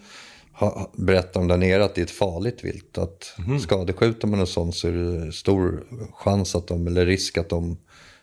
[0.54, 2.98] ha- berättar de där nere att det är ett farligt vilt.
[2.98, 7.50] Att Skadeskjuter man och sånt så är det stor chans att de, eller risk att
[7.50, 7.78] de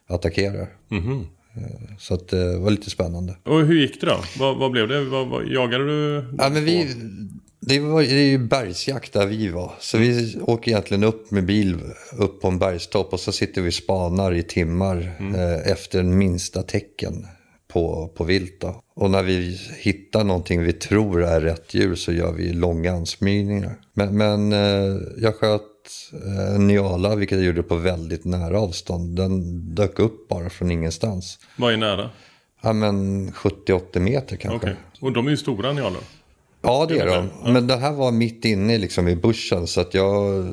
[0.06, 0.68] attackerar.
[0.88, 1.26] Mhm.
[1.56, 3.36] Eh, Så att det var lite spännande.
[3.44, 4.18] Och hur gick det då?
[4.38, 5.04] Vad, vad blev det?
[5.04, 6.24] Vad, vad, jagade du?
[6.38, 6.86] Ja, men vi,
[7.60, 9.72] det, var, det är ju bergsjakt där vi var.
[9.80, 11.76] Så vi åker egentligen upp med bil
[12.18, 16.62] upp på en bergstopp och så sitter vi och spanar i timmar eh, efter minsta
[16.62, 17.26] tecken
[17.68, 18.60] på, på vilt.
[18.60, 18.80] Då.
[18.94, 23.74] Och när vi hittar någonting vi tror är rätt djur så gör vi långa ansmygningar.
[23.94, 25.62] Men, men eh, jag sköt
[26.12, 29.16] eh, en nyala, vilket jag gjorde på väldigt nära avstånd.
[29.16, 31.38] Den dök upp bara från ingenstans.
[31.56, 32.10] Vad är nära?
[32.62, 34.56] Ja, men 70-80 meter kanske.
[34.56, 34.76] Okej.
[35.00, 36.00] Och de är ju stora nyaler.
[36.62, 37.52] Ja, det är de.
[37.52, 40.44] Men det här var mitt inne liksom, i bussen så att jag...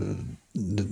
[0.55, 0.83] Det,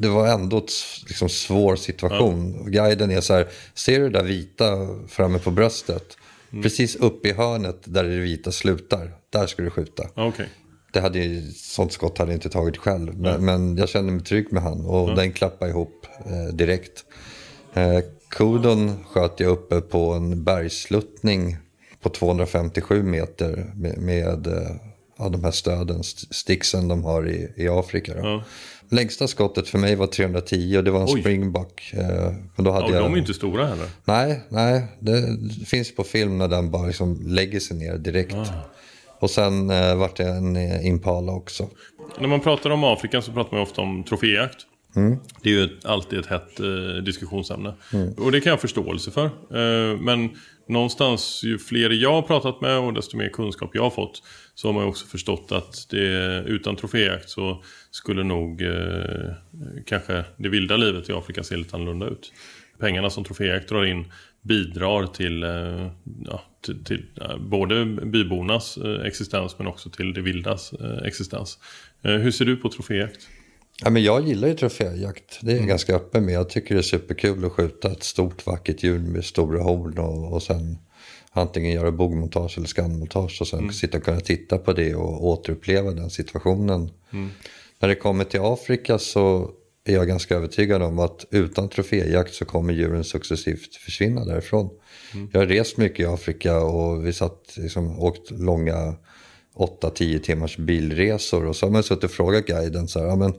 [0.00, 0.62] det var ändå en
[1.08, 2.64] liksom, svår situation.
[2.70, 4.66] Guiden är så här, ser du det där vita
[5.08, 6.16] framme på bröstet?
[6.62, 10.06] Precis uppe i hörnet där det vita slutar, där ska du skjuta.
[10.14, 10.48] Ja, Okej.
[10.92, 13.18] Det hade ju, sånt skott hade jag inte tagit själv.
[13.18, 17.04] Men, men jag kände mig trygg med han och den klappade ihop eh, direkt.
[17.74, 17.98] Eh,
[18.30, 21.56] Kodon sköt jag uppe på en bergsluttning
[22.02, 24.70] på 257 meter med, med eh,
[25.18, 28.12] ja, de här stöden, st- sticksen de har i, i Afrika.
[28.16, 28.44] Ja.
[28.92, 31.20] Längsta skottet för mig var 310 och det var en Oj.
[31.20, 31.92] springbuck.
[31.96, 33.02] Eh, men då hade Ja, jag...
[33.04, 33.88] de är inte stora heller.
[34.04, 34.84] Nej, nej.
[35.00, 38.34] Det finns på film när den bara liksom lägger sig ner direkt.
[38.34, 38.46] Ah.
[39.20, 41.68] Och sen eh, vart det en eh, Impala också.
[42.18, 44.66] När man pratar om Afrika så pratar man ofta om troféjakt.
[45.42, 47.74] Det är ju alltid ett hett eh, diskussionsämne.
[48.16, 49.24] Och det kan jag ha förståelse för.
[49.24, 50.30] Eh, men
[50.68, 54.22] någonstans, ju fler jag har pratat med och desto mer kunskap jag har fått
[54.54, 59.32] så har man ju också förstått att det, utan troféjakt så skulle nog eh,
[59.86, 62.32] kanske det vilda livet i Afrika se lite annorlunda ut.
[62.78, 65.90] Pengarna som troféjakt drar in bidrar till, eh,
[66.24, 71.58] ja, till, till eh, både bybornas eh, existens men också till det vildas eh, existens.
[72.02, 73.28] Hur ser du på troféjakt?
[73.82, 75.38] Ja, men jag gillar ju troféjakt.
[75.42, 76.34] Det är jag ganska öppen med.
[76.34, 80.32] Jag tycker det är superkul att skjuta ett stort vackert djur med stora horn och,
[80.32, 80.78] och sen
[81.32, 85.90] antingen göra bogmontage eller skannmontage och sen sitta och kunna titta på det och återuppleva
[85.90, 86.90] den situationen.
[87.78, 89.50] När det kommer till Afrika så
[89.90, 94.70] är jag ganska övertygad om att utan troféjakt så kommer djuren successivt försvinna därifrån.
[95.32, 98.94] Jag har rest mycket i Afrika och vi satt, liksom, åkt långa
[99.54, 103.34] 8-10 timmars bilresor och så har man suttit och frågat guiden så här, ja, men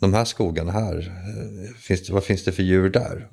[0.00, 3.28] de här skogarna här, eh, finns det, vad finns det för djur där?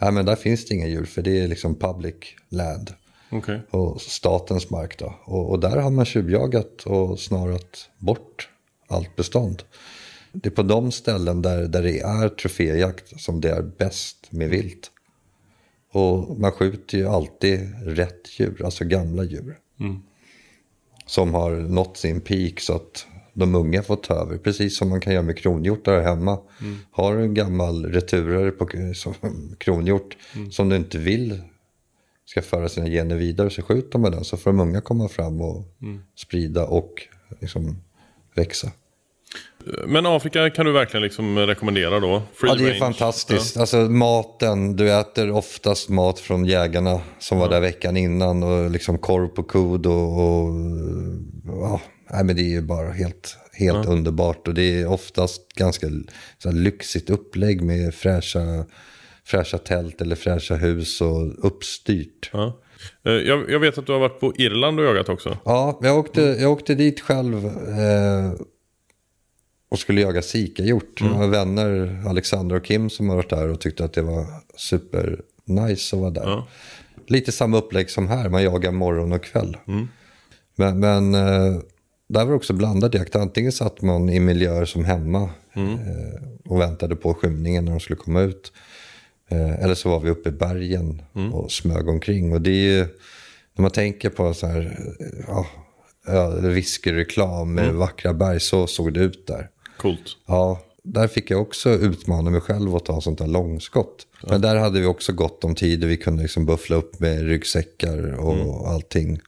[0.00, 2.14] Ja, men där finns det inga djur för det är liksom public
[2.48, 2.90] land
[3.30, 3.60] Okej.
[3.70, 5.14] och statens mark då.
[5.24, 8.48] Och, och där har man tjuvjagat och snarat bort
[8.88, 9.62] allt bestånd.
[10.34, 14.50] Det är på de ställen där, där det är troféjakt som det är bäst med
[14.50, 14.90] vilt.
[15.92, 19.58] Och man skjuter ju alltid rätt djur, alltså gamla djur.
[21.06, 24.38] Som har nått sin peak så att de unga får ta över.
[24.38, 26.38] Precis som man kan göra med kronhjortar här hemma.
[26.90, 29.14] Har du en gammal returare på som,
[29.58, 30.16] kronhjort
[30.50, 31.42] som du inte vill
[32.26, 35.40] ska föra sina gener vidare så skjuter man den så får de unga komma fram
[35.40, 35.64] och
[36.16, 37.02] sprida och
[37.40, 37.76] liksom
[38.34, 38.72] växa.
[39.86, 42.22] Men Afrika kan du verkligen liksom rekommendera då?
[42.34, 42.78] Free Ja, det är range.
[42.78, 43.56] fantastiskt.
[43.56, 48.98] Alltså maten, du äter oftast mat från jägarna som var där veckan innan och liksom
[48.98, 50.50] korv på kod och, och
[51.46, 54.48] ja, nej, men det är ju bara helt, helt underbart.
[54.48, 55.86] Och det är oftast ganska
[56.38, 58.64] så här, lyxigt upplägg med fräscha,
[59.24, 62.30] fräscha tält eller fräscha hus och uppstyrt.
[62.32, 62.60] Ja.
[63.06, 65.38] Eh, Jag, jag vet att du har varit på Irland och jagat också.
[65.44, 68.32] Ja, jag åkte, jag åkte dit själv eh,
[69.74, 71.00] och skulle jaga sikahjort.
[71.00, 74.26] Jag har vänner, Alexandra och Kim, som har varit där och tyckte att det var
[74.56, 76.22] super nice att vara där.
[76.22, 76.48] Ja.
[77.06, 79.56] Lite samma upplägg som här, man jagar morgon och kväll.
[80.56, 81.60] Men, men eh,
[82.08, 83.16] där var det också blandad jakt.
[83.16, 87.96] Antingen satt man i miljöer som hemma eh, och väntade på skymningen när de skulle
[87.96, 88.52] komma ut.
[89.30, 92.32] Eh, eller så var vi uppe i bergen och smög omkring.
[92.32, 92.86] Och det är ju,
[93.54, 94.78] när man tänker på så här,
[95.26, 95.46] ja,
[96.40, 99.48] whiskyreklam med vackra berg, så såg det ut där.
[99.76, 100.16] Coolt.
[100.26, 104.06] Ja, där fick jag också utmana mig själv att ta sånt där långskott.
[104.22, 107.22] Men där hade vi också gott om tid och vi kunde liksom buffla upp med
[107.22, 109.20] ryggsäckar och allting.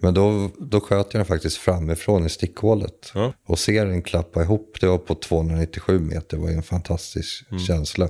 [0.00, 3.12] Men då, då sköt jag den faktiskt framifrån i stickhålet.
[3.14, 3.32] Ja.
[3.46, 8.08] Och ser den klappa ihop, det var på 297 meter, det var en fantastisk känsla.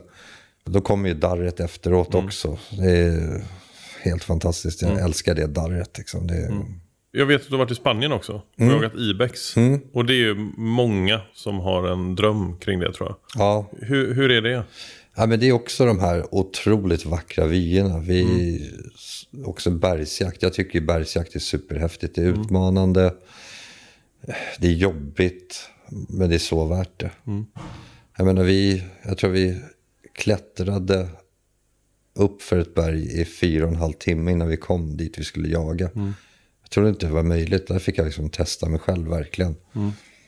[0.64, 2.58] Då kommer ju darret efteråt också.
[2.70, 3.44] Det är
[4.02, 5.98] helt fantastiskt, jag älskar det darret.
[5.98, 6.26] Liksom.
[6.26, 6.64] Det,
[7.16, 8.32] Jag vet att du har varit i Spanien också.
[8.32, 8.74] Och Mm.
[8.74, 9.54] jagat Ibex.
[9.92, 13.16] Och det är ju många som har en dröm kring det tror jag.
[13.42, 14.64] Ja, Hur, hur är det?
[15.16, 17.98] Ja, men det är också de här otroligt vackra vyerna.
[17.98, 18.70] Vi,
[19.44, 20.42] Också bergsjakt.
[20.42, 22.14] Jag tycker ju bergsjakt är superhäftigt.
[22.14, 23.14] Det är utmanande.
[24.58, 25.68] Det är jobbigt.
[26.08, 27.10] Men det är så värt det.
[28.16, 29.60] Jag menar, vi, jag tror vi
[30.14, 31.08] klättrade
[32.14, 35.24] upp för ett berg i fyra och en halv timme innan vi kom dit vi
[35.24, 35.90] skulle jaga.
[36.66, 37.66] Jag trodde inte det var möjligt.
[37.66, 39.56] Där fick jag liksom testa mig själv verkligen.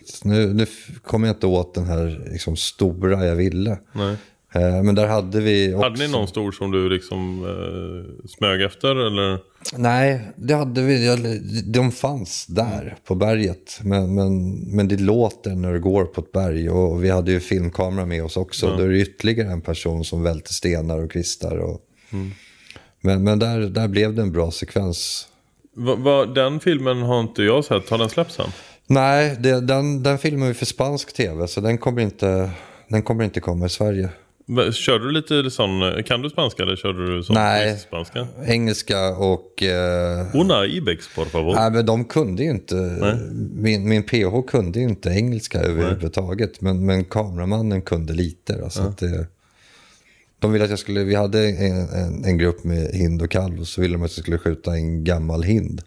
[0.04, 0.66] Så nu, nu
[1.02, 3.78] kom jag inte åt den här liksom, stora jag ville.
[3.92, 4.16] Nej.
[4.54, 5.82] Eh, Men där hade vi också...
[5.82, 9.38] Hade ni någon stor som du liksom eh, smög efter eller?
[9.76, 11.18] Nej, det hade vi.
[11.66, 13.80] De fanns där på berget.
[13.82, 16.70] Men, men, men det låter när du går på ett berg.
[16.70, 18.76] Och vi hade ju filmkamera med oss också.
[18.76, 21.56] Då är det ytterligare en person som välter stenar och kvistar.
[21.56, 21.80] Och...
[23.00, 25.28] Men, men där, där blev det en bra sekvens.
[25.78, 27.90] Va, va, den filmen har inte jag sett.
[27.90, 28.46] Har den släppts än?
[28.86, 31.48] Nej, det, den, den filmen vi för spansk tv.
[31.48, 32.50] Så den kommer inte,
[32.88, 34.08] den kommer inte komma i Sverige.
[34.72, 37.78] Körde du lite sån, kan du spanska eller körde du sån Nej.
[37.78, 38.26] spanska?
[38.46, 39.62] Engelska och...
[39.62, 40.34] Eh...
[40.34, 41.54] Una Ibex por favor.
[41.54, 42.74] Nej, men de kunde ju inte.
[43.52, 46.60] Min, min PH kunde ju inte engelska överhuvudtaget.
[46.60, 48.60] Men, men kameramannen kunde lite.
[48.64, 49.26] Alltså att det,
[50.38, 53.60] de ville att jag skulle, vi hade en, en, en grupp med hind och kalv.
[53.60, 55.82] Och så ville de att jag skulle skjuta en gammal hind.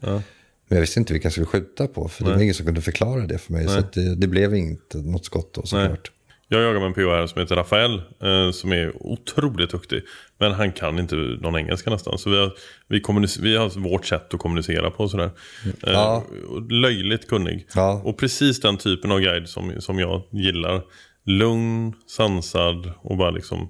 [0.67, 2.07] Men jag visste inte vilka jag skulle skjuta på.
[2.07, 3.67] För det var ingen som kunde förklara det för mig.
[3.67, 6.11] Så att det, det blev inte något skott då såklart.
[6.47, 8.01] Jag jagar med en PO här som heter Rafael.
[8.23, 10.01] Eh, som är otroligt duktig.
[10.37, 12.17] Men han kan inte någon engelska nästan.
[12.17, 12.53] Så vi har,
[12.87, 13.01] vi
[13.41, 15.03] vi har vårt sätt att kommunicera på.
[15.03, 15.29] och Sådär.
[15.65, 16.23] Eh, Ja.
[16.69, 17.67] Löjligt kunnig.
[17.75, 18.01] Ja.
[18.05, 20.81] Och precis den typen av guide som, som jag gillar.
[21.25, 23.69] Lugn, sansad och bara liksom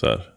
[0.00, 0.28] så här.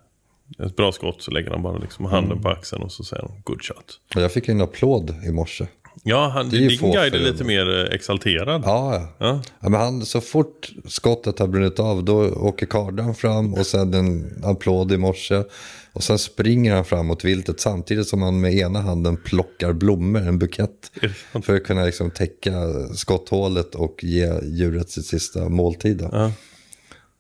[0.66, 2.44] Ett bra skott så lägger han bara liksom handen Mm.
[2.44, 4.00] på axeln och så säger han good shot.
[4.16, 5.68] Och jag fick en applåd i morse.
[6.04, 8.62] Ja, han, är ju din guide är lite mer eh, exalterad.
[8.66, 9.42] Ja, ja.
[9.60, 9.70] Ja.
[9.70, 14.42] men han, så fort skottet har brunnit av då åker kardan fram och sen en
[14.44, 15.44] applåd i morse.
[15.94, 20.22] Och sen springer han fram mot viltet samtidigt som han med ena handen plockar blommor,
[20.22, 20.92] en bukett.
[21.02, 21.42] Är det?
[21.42, 22.54] För att kunna liksom täcka
[22.96, 26.10] skotthålet och ge djuret sitt sista måltid.
[26.12, 26.32] Ja.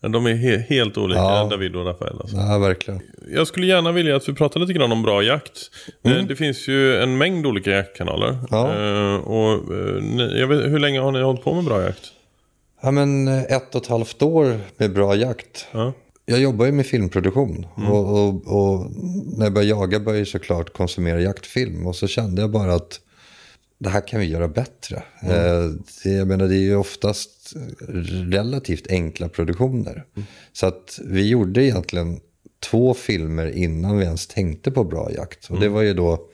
[0.02, 1.48] De är he- helt olika, Ja.
[1.52, 2.16] David och Rafael.
[2.22, 2.38] Alltså.
[2.38, 3.02] verkligen.
[3.34, 5.60] Jag skulle gärna vilja att vi pratar lite grann om bra jakt.
[6.04, 6.18] Mm.
[6.18, 8.38] Eh, Det finns ju en mängd olika jaktkanaler.
[8.52, 8.68] Ja.
[8.68, 9.54] Eh, och,
[10.34, 12.02] eh, vet, hur länge har ni hållit på med bra jakt?
[12.82, 15.68] Ja, men ett och ett halvt år med bra jakt.
[15.72, 15.94] Ja.
[16.26, 18.92] Jag jobbar ju med filmproduktion och, och, och
[19.38, 23.00] när jag började jaga började jag såklart konsumera jaktfilm och så kände jag bara att
[23.80, 25.04] det här kan vi göra bättre.
[25.22, 25.70] Eh,
[26.04, 27.54] det, jag menar, det är ju oftast
[28.32, 30.06] relativt enkla produktioner.
[30.54, 32.20] Så att vi gjorde egentligen
[32.60, 35.50] två filmer innan vi ens tänkte på bra jakt.
[35.50, 36.30] Och det var ju då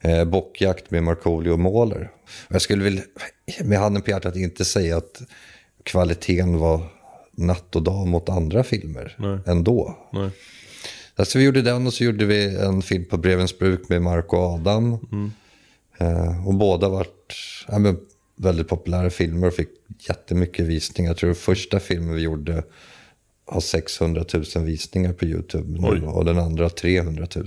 [0.00, 2.10] eh, bockjakt med Markoolio och Måler.
[2.48, 3.00] Och jag skulle väl
[3.64, 5.22] med handen på hjärtat inte säga att
[5.82, 6.82] kvaliteten var
[7.32, 9.96] natt och dag mot andra filmer ändå.
[10.12, 10.30] Nej.
[11.16, 14.36] Alltså vi gjorde den och så gjorde vi en film på Brevens bruk med Marco
[14.36, 14.92] och Adam.
[14.92, 15.30] Eh,
[16.46, 17.34] och båda vart
[17.68, 17.98] ja, men,
[18.36, 19.68] väldigt populära filmer och fick
[20.08, 21.10] jättemycket visningar.
[21.10, 22.62] Jag tror första filmen vi gjorde
[23.46, 27.46] har 600 000 visningar på YouTube nu, och den andra 300 000.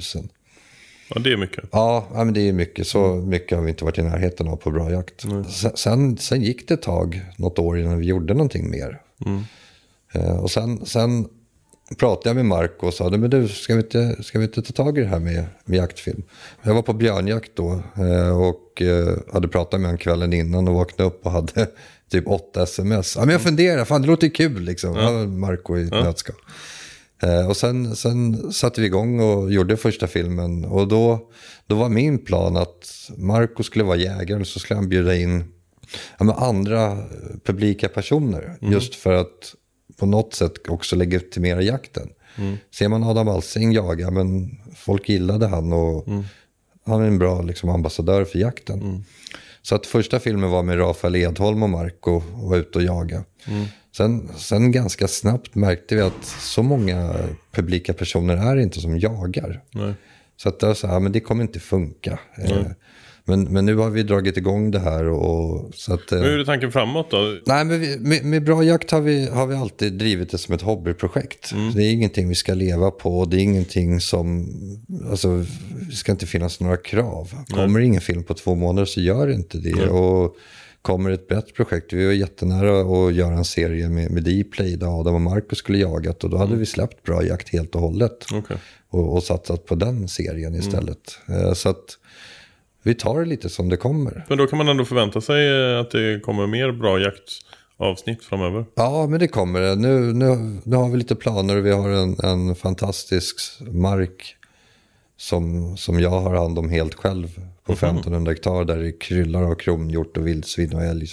[1.10, 1.63] ja, det är mycket.
[1.72, 2.88] Ja, ja, men det är mycket.
[2.88, 5.22] Så mycket har vi inte varit i närheten av på bra jakt.
[5.22, 9.02] Sen, sen, sen gick det ett tag, något år innan vi gjorde någonting mer.
[10.13, 11.28] Eh, och sen, sen
[11.98, 14.84] pratade jag med Marco och sa, men du, ska vi, inte, ska vi inte ta
[14.84, 16.24] tag i det här med, med jaktfilm?
[16.62, 20.74] Jag var på björnjakt då eh, och eh, hade pratat med honom kvällen innan och
[20.74, 21.67] vaknade upp och hade
[22.12, 23.15] typ åtta sms.
[23.15, 24.96] Ja, men jag funderar, fan det låter kul liksom.
[24.96, 25.12] Ja.
[25.26, 26.04] Marco i ett ja.
[26.04, 26.36] nötskal.
[27.24, 30.65] Eh, och sen, sen satte vi igång och gjorde första filmen.
[30.65, 31.30] Och då,
[31.67, 35.43] då var min plan att Marco skulle vara jägare och så skulle han bjuda in
[36.19, 36.98] ja, andra
[37.43, 38.58] publika personer.
[38.62, 38.74] Mm.
[38.74, 39.56] Just för att
[39.98, 42.10] på något sätt också legitimera jakten.
[42.38, 42.58] Mm.
[42.72, 46.24] Ser man Adam Alsing jaga, men folk gillade han och mm.
[46.86, 48.82] han är en bra liksom, ambassadör för jakten.
[48.82, 49.04] Mm.
[49.62, 53.24] Så att första filmen var med Rafael Edholm och Marco och var ute och jaga.
[53.46, 53.65] Mm.
[53.96, 57.13] Sen, sen ganska snabbt märkte vi att så många
[57.52, 59.62] publika personer är inte som jagar.
[59.72, 59.93] Nej.
[60.38, 62.19] Så att det, var så här, men det kommer inte funka.
[62.38, 62.76] Nej.
[63.25, 65.07] Men, men nu har vi dragit igång det här.
[65.07, 67.38] Och, så att, Hur är tanken framåt då?
[67.45, 70.55] Nej, men vi, med, med, Bra Jakt har vi, har vi alltid drivit det som
[70.55, 71.51] ett hobbyprojekt.
[71.51, 71.73] Mm.
[71.73, 73.25] Det är ingenting vi ska leva på.
[73.25, 74.47] Det är ingenting som...
[75.09, 75.45] Alltså,
[75.89, 77.33] det ska inte finnas några krav.
[77.49, 77.88] Kommer Nej.
[77.88, 79.75] ingen film på två månader så gör inte det.
[79.75, 79.88] Nej.
[79.88, 80.36] Och
[80.81, 81.93] kommer ett brett projekt.
[81.93, 85.77] Vi var jättenära att göra en serie med, med Dplay där Adam och Marcus skulle
[85.77, 86.23] jagat.
[86.23, 86.59] Och då hade mm.
[86.59, 88.31] vi släppt Bra Jakt helt och hållet.
[88.31, 88.57] Okay.
[88.89, 91.19] Och, och satsat på den serien istället.
[91.27, 91.55] Mm.
[91.55, 91.97] Så att
[92.84, 94.26] vi tar det lite som det kommer.
[94.30, 98.65] Men då kan man ändå förvänta sig eh, att det kommer mer bra jaktavsnitt framöver.
[98.76, 99.76] Ja, men det kommer det.
[99.76, 103.36] Nu, nu, nu har vi lite planer och vi har en, en fantastisk
[103.72, 104.36] mark
[105.17, 107.28] som, som jag har hand om helt själv
[107.65, 108.28] på 1500 mhm.
[108.28, 111.08] hektar där det kryllar av kronhjort och vildsvin och älg.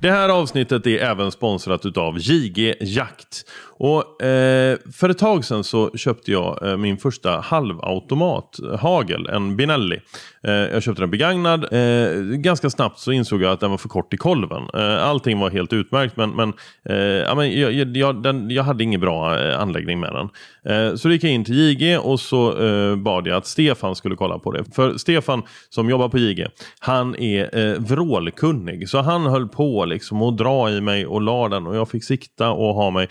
[0.00, 3.44] Det här avsnittet är även sponsrat utav JG Jakt.
[3.76, 9.26] Och eh, För ett tag sedan så köpte jag eh, min första halvautomat eh, hagel,
[9.26, 10.00] en Binelli.
[10.42, 11.64] Eh, jag köpte den begagnad.
[11.72, 14.62] Eh, ganska snabbt så insåg jag att den var för kort i kolven.
[14.74, 16.52] Eh, allting var helt utmärkt men, men,
[16.88, 20.28] eh, ja, men jag, jag, den, jag hade ingen bra eh, anläggning med den.
[20.72, 22.54] Eh, så då gick jag in till JG och så
[22.96, 24.64] bad jag att Stefan skulle kolla på det.
[24.74, 26.46] För Stefan som jobbar på JG,
[26.78, 28.88] han är eh, vrålkunnig.
[28.88, 32.04] Så han höll på liksom att dra i mig och la den och jag fick
[32.04, 33.08] sikta och ha mig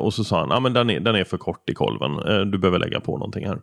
[0.00, 2.18] och så sa han, ah, men den, är, den är för kort i kolven.
[2.18, 3.58] Eh, du behöver lägga på någonting här.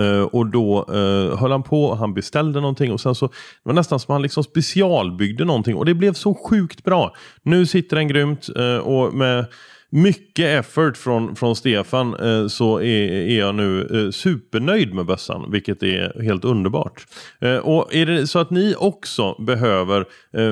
[0.00, 3.72] Uh, och då uh, höll han på, han beställde någonting och sen så det var
[3.72, 7.14] nästan som han liksom specialbyggde någonting och det blev så sjukt bra.
[7.42, 9.46] Nu sitter den grymt uh, och med
[9.90, 15.50] mycket effort från, från Stefan eh, så är, är jag nu eh, supernöjd med bössan,
[15.50, 17.06] vilket är helt underbart.
[17.40, 20.04] Eh, och är det så att ni också behöver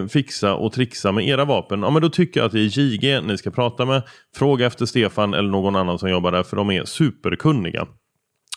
[0.09, 3.20] fixa och trixa med era vapen, ja men då tycker jag att det är JG
[3.20, 4.03] ni ska prata med.
[4.37, 7.87] Fråga efter Stefan eller någon annan som jobbar där, för de är superkunniga.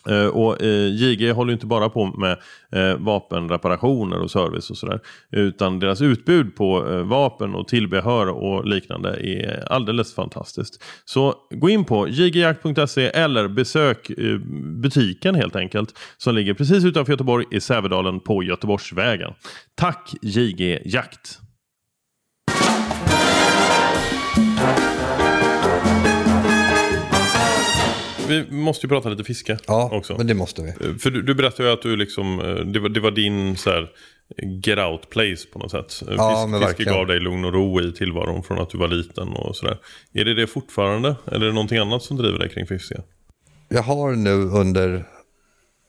[0.10, 2.38] Uh, och eh, uh, JG håller inte bara på med
[2.76, 5.00] uh, vapenreparationer och service och sådär.
[5.32, 10.84] Utan deras utbud på vapen och tillbehör och liknande är alldeles fantastiskt.
[11.06, 14.12] Så gå in på jgjakt.se eller besök
[14.82, 16.00] butiken helt enkelt.
[16.18, 19.34] Som ligger precis utanför Göteborg i Sävedalen på Göteborgsvägen.
[19.76, 21.40] Tack JG Jakt!
[28.30, 30.18] Vi måste ju prata lite fiske ja, också.
[30.18, 30.70] men det måste vi.
[30.70, 33.58] Eh, för du, du berättade ju att du liksom, eh, det var, det var din
[33.58, 33.90] så här,
[34.64, 36.10] get out place på något sätt.
[36.10, 38.88] Eh, ja, Fisk, fiske gav dig lugn och ro i tillvaron från att du var
[38.88, 39.78] liten och sådär.
[40.14, 41.16] Är det det fortfarande?
[41.28, 43.02] Eller är det någonting annat som driver dig kring fiske?
[43.70, 45.06] Jag har nu under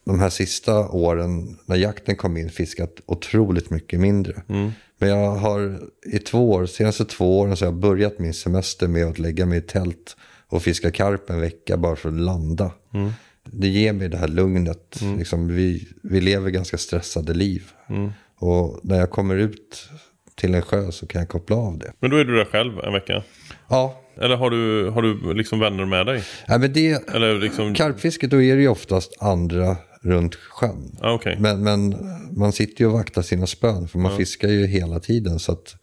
[0.06, 4.42] de här sista åren när jakten kom in fiskat otroligt mycket mindre.
[4.48, 4.70] Mm.
[4.98, 5.80] Men jag har
[6.12, 9.46] i två år, senaste två åren så har jag börjat min semester med att lägga
[9.46, 10.16] mig i tält
[10.50, 12.72] och fiska karp en vecka bara för att landa.
[12.94, 13.10] Mm.
[13.44, 15.00] Det ger mig det här lugnet.
[15.02, 15.18] Mm.
[15.18, 17.62] Liksom, vi, vi lever ganska stressade liv.
[17.88, 18.10] Mm.
[18.38, 19.88] Och när jag kommer ut
[20.34, 21.92] till en sjö så kan jag koppla av det.
[22.00, 23.22] Men då är du där själv en vecka?
[23.68, 24.00] Ja.
[24.20, 26.22] Eller har du, har du liksom vänner med dig?
[26.46, 27.74] Ja, men det, Eller liksom...
[27.74, 30.96] Karpfisket, då är det ju oftast andra runt sjön.
[31.00, 31.36] Ah, okay.
[31.38, 31.96] men, men
[32.36, 34.16] man sitter ju och vaktar sina spön för man ah.
[34.16, 35.38] fiskar ju hela tiden.
[35.38, 35.76] Så att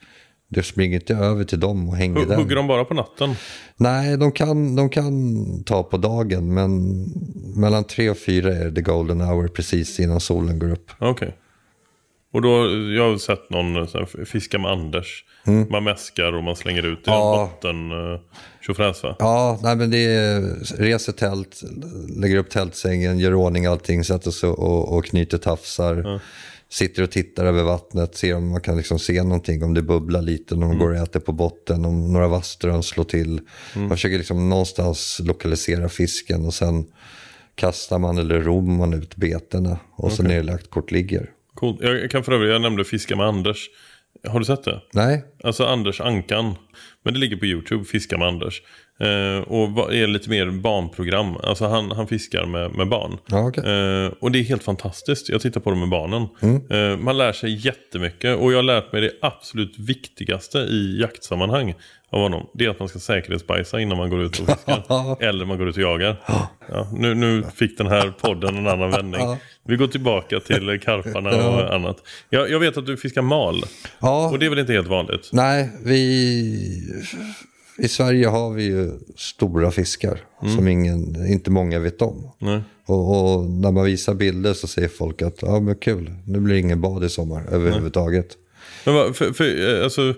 [0.50, 2.36] du springer inte över till dem och hänger H där.
[2.36, 3.36] Hugger de bara på natten?
[3.78, 6.54] Nej, de kan, de kan ta på dagen.
[6.54, 7.04] Men
[7.56, 10.92] mellan tre och fyra är det golden hour precis innan solen går upp.
[11.00, 11.10] Okej.
[11.10, 11.32] Okay.
[12.34, 12.50] Och då,
[12.98, 15.26] jag har sett någon här, fiska med Anders.
[15.48, 15.68] Mm.
[15.70, 17.50] Man mäskar och man slänger ut i ja.
[17.54, 17.92] botten.
[17.92, 18.20] Uh,
[18.66, 19.16] tjofräs va?
[19.20, 20.42] Ja, nej, men det är
[20.78, 21.62] reser tält,
[22.22, 25.94] lägger upp tältsängen, gör ordning allting, sätter sig och, och knyter tafsar.
[25.94, 26.20] Mm
[26.70, 30.22] sitter och tittar över vattnet, ser om man kan liksom se någonting, om det bubblar
[30.22, 30.80] lite, om de mm.
[30.80, 33.30] går och äter på botten, om några vasströn slår till.
[33.76, 33.88] Mm.
[33.88, 36.86] Man försöker liksom någonstans lokalisera fisken och sen
[37.56, 40.16] kastar man eller ror man ut betena och okay.
[40.16, 41.32] så nerlagt kort ligger.
[41.54, 41.78] Cool.
[41.82, 43.70] Jag kan för övrigt, jag nämnde fiska med Anders.
[44.28, 44.82] Har du sett det?
[44.94, 46.56] Nej, Alltså Anders Ankan.
[47.04, 48.62] Men det ligger på YouTube, Fiska med Anders.
[49.00, 51.38] Eh, och är lite mer barnprogram.
[51.44, 53.18] Alltså han, han fiskar med, med barn.
[53.26, 53.64] Ja, okej.
[53.64, 55.30] eh, och det är helt fantastiskt.
[55.30, 56.28] Jag tittar på det med barnen.
[56.42, 56.62] Mm.
[56.92, 58.38] Eh, man lär sig jättemycket.
[58.38, 61.76] Och jag har lärt mig det absolut viktigaste i jaktsammanhang
[62.10, 62.50] av honom.
[62.54, 65.24] Det är att man ska säkerhetsbajsa innan man går ut och fiskar.
[65.24, 66.22] eller man går ut och jagar.
[66.70, 69.22] Ja, nu, nu fick den här podden en annan vändning.
[69.66, 71.98] Vi går tillbaka till karparna och annat.
[72.30, 73.64] Jag, jag vet att du fiskar mal.
[74.00, 75.30] ja, Och det är väl inte helt vanligt?
[75.34, 77.04] nej, vi...
[77.78, 80.20] I Sverige har vi ju stora fiskar
[80.56, 82.32] som ingen, inte många vet om.
[82.86, 86.54] Och, och när man visar bilder så säger folk att ja men kul, nu blir
[86.56, 88.38] det ingen bad i sommar överhuvudtaget.
[88.86, 90.14] Men vad, för, för, eh, alltså,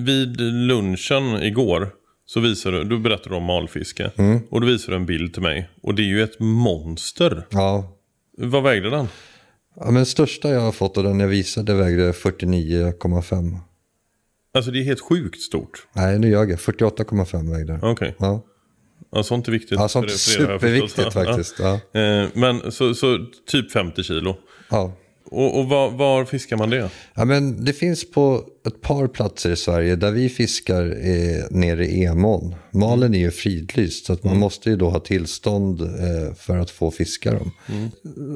[0.00, 1.90] vid lunchen igår
[2.26, 4.10] så visade du, du berättade om malfiske.
[4.50, 5.68] Och då visade du en bild till mig.
[5.82, 7.46] Och det är ju ett monster.
[7.50, 7.96] Ja,
[8.38, 9.08] Vad vägde den?
[9.80, 13.56] ja men största jag har fått och den jag visade vägde 49,5.
[14.54, 15.86] Alltså det är helt sjukt stort.
[15.92, 16.58] Nej, nu ljög jag.
[16.58, 17.78] 48,5 vägde.
[17.82, 18.16] Okej.
[18.18, 18.44] Ja.
[19.12, 19.78] Ja, sånt är viktigt.
[19.78, 21.58] ja, sånt är er, er, har jag superviktigt faktiskt.
[21.58, 21.80] Ja.
[21.92, 22.00] Ja.
[22.00, 24.36] Eh, Men så, så typ 50 kilo.
[24.70, 24.92] Ja.
[25.30, 26.90] Och, och var, var fiskar man det?
[27.14, 31.86] Ja, men det finns på ett par platser i Sverige där vi fiskar är nere
[31.86, 32.54] i Emån.
[32.70, 36.70] Malen är ju fridlyst så att man måste ju då ha tillstånd eh, för att
[36.70, 37.50] få fiska dem.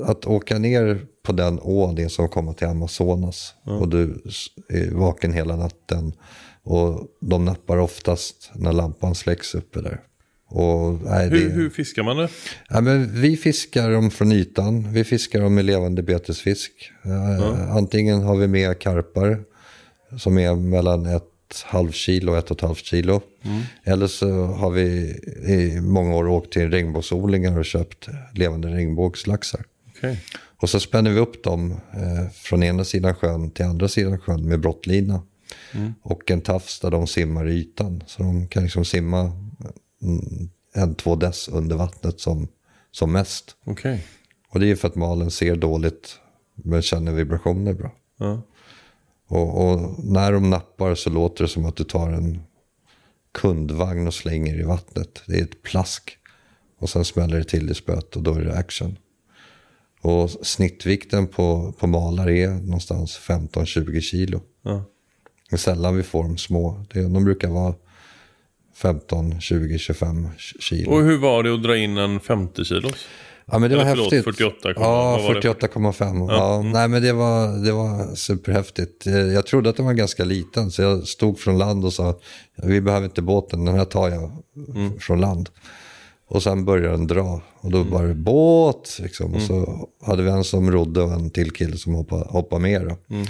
[0.05, 4.22] Att åka ner på den ån är som att komma till Amazonas och du
[4.68, 6.12] är vaken hela natten.
[6.64, 10.01] Och de nappar oftast när lampan släcks uppe där.
[10.55, 11.37] Och, nej, det...
[11.37, 12.29] Hur, hur fiskar man det?
[12.69, 14.93] Ja, men vi fiskar dem från ytan.
[14.93, 16.73] Vi fiskar dem med levande betesfisk.
[17.05, 19.41] Eh, Antingen har vi med karpar
[20.19, 23.21] som är mellan ett halvt kilo och ett och ett halvt kilo.
[23.85, 24.83] Eller så har vi
[25.47, 29.65] i många år åkt till regnbågsodlingar och köpt levande regnbågslaxar.
[29.97, 30.21] Okej.
[30.57, 34.49] Och så spänner vi upp dem eh, från ena sidan sjön till andra sidan sjön
[34.49, 35.23] med brottlina.
[36.03, 38.03] Och en tafs där de simmar i ytan.
[38.07, 39.33] Så de kan liksom simma
[40.03, 42.49] mm, en, två dess under vattnet som,
[42.91, 43.57] som mest.
[43.65, 44.07] Okej.
[44.49, 46.19] Och det är för att malen ser dåligt
[46.55, 47.93] men känner vibrationer bra.
[48.19, 48.43] Ja.
[49.29, 52.43] Och, och när de nappar så låter det som att du tar en
[53.33, 55.23] kundvagn och slänger i vattnet.
[55.27, 56.19] Det är ett plask.
[56.79, 58.99] Och sen smäller det till i spöet och då är det action.
[60.01, 64.41] Och snittvikten på, på malar är någonstans 15-20 kilo.
[64.63, 64.85] Ja.
[65.51, 66.85] Det är sällan vi får dem små.
[66.93, 67.75] Det, de brukar vara
[68.83, 70.28] 15, 20, 25
[70.61, 70.91] kilo.
[70.91, 73.07] Och hur var det att dra in en 50 kilos?
[73.47, 74.24] Ja men det var Eller förlåt, häftigt.
[74.37, 75.41] 48, ja, vad var det?
[75.41, 76.26] 48,5.
[76.33, 79.07] Ja, Nej men det var, det var superhäftigt.
[79.07, 82.18] Eh, Jag trodde att den var ganska liten så jag stod från land och sa
[82.62, 84.30] vi behöver inte båten, den här tar jag
[84.76, 84.99] Mm.
[85.01, 85.49] från land.
[86.28, 89.35] Och sen började den dra och då var det båt liksom.
[89.35, 92.83] Och så hade vi en som rodde och en till kille som hoppade, hoppade med.
[92.83, 93.14] Då.
[93.14, 93.26] Mm.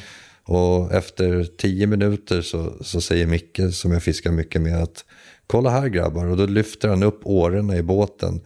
[0.53, 5.05] Och efter tio minuter så, så säger Micke, som jag fiskar mycket med, att
[5.47, 6.27] kolla här grabbar.
[6.27, 8.41] Och då lyfter han upp årorna i båten.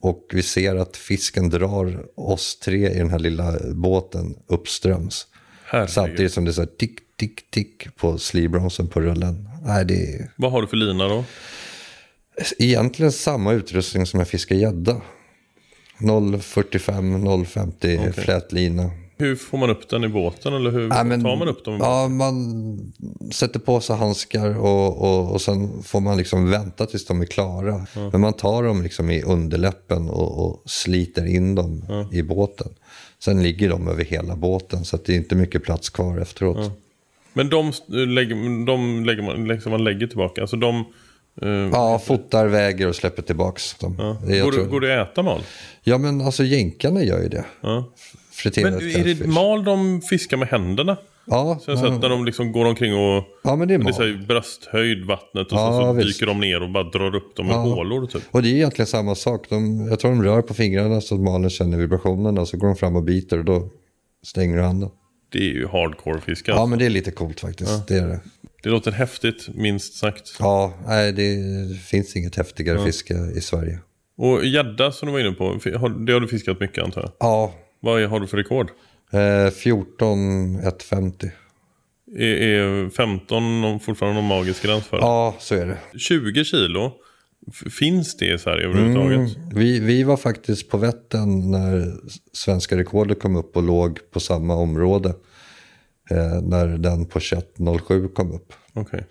[0.00, 5.26] Och vi ser att fisken drar oss tre i den här lilla båten uppströms.
[5.64, 5.90] Herregud.
[5.90, 9.48] Samtidigt som det är så här tick, tick, tick på slivbromsen på rullen.
[9.62, 11.24] Nej, det är Vad har du för lina då?
[12.58, 15.00] egentligen samma utrustning som jag fiskar gädda.
[15.98, 18.90] 0,45, 0,50 flätlina.
[19.20, 21.76] Hur får man upp den i båten eller hur Ja, men- tar man upp dem?
[21.80, 22.92] Ja, man
[23.32, 27.26] sätter på sig handskar och, och, och sen får man liksom vänta tills de är
[27.26, 27.86] klara.
[28.12, 32.68] Men man tar dem liksom i underläppen och, och sliter in dem i båten.
[33.18, 36.70] Sen ligger de över hela båten så att det är inte mycket plats kvar efteråt.
[37.32, 40.40] Men de, s- lägger, de lägger man, liksom man lägger tillbaka.
[40.40, 40.84] Alltså de...
[41.42, 43.96] eh, Ja, fotar, väger och släpper tillbaks dem.
[43.98, 44.16] ja.
[44.44, 45.40] Går, tror- går det att äta mal?
[45.82, 47.44] Ja, men alltså jänkarna gör ju det.
[47.60, 47.84] Ja.
[48.42, 50.96] Friterat Men är det mal de fiskar med händerna?
[51.24, 53.24] Ja, Så jag har sett när de liksom går omkring och...
[53.44, 53.94] ja, men det är Det är mal.
[53.94, 56.08] så här brösthöjd vattnet och Ja, så, så visst.
[56.08, 58.22] dyker de ner och bara drar upp dem i hålor typ.
[58.30, 59.46] Och det är egentligen samma sak.
[59.48, 62.46] De, jag tror de rör på fingrarna så att malen känner vibrationerna.
[62.46, 63.68] Så går de fram och biter och då
[64.26, 64.90] stänger du handen.
[65.32, 66.50] Det är ju hardcore fiske.
[66.50, 66.66] Ja, alltså.
[66.66, 67.88] men det är lite coolt faktiskt.
[67.88, 68.20] Det är det.
[68.62, 70.36] Det låter häftigt, minst sagt.
[70.38, 71.36] Ja, nej, det
[71.80, 73.78] finns inget häftigare fiske i Sverige.
[74.16, 75.58] Och gädda som du var inne på,
[76.06, 77.10] det har du fiskat mycket antar jag?
[77.20, 78.70] Ja, Vad har du för rekord?
[79.12, 81.30] eh, 14 150.
[82.16, 84.98] Är, är 15 någon- fortfarande någon magisk gräns för?
[84.98, 85.98] Ja, så är det.
[85.98, 86.92] 20 kilo,
[87.78, 89.36] finns det i Sverige överhuvudtaget?
[89.54, 91.92] Vi, vi var faktiskt på Vättern när
[92.32, 95.08] svenska rekordet kom upp och låg på samma område.
[96.10, 98.52] Eh, när den på 21.07 kom upp.
[98.74, 99.06] Okej.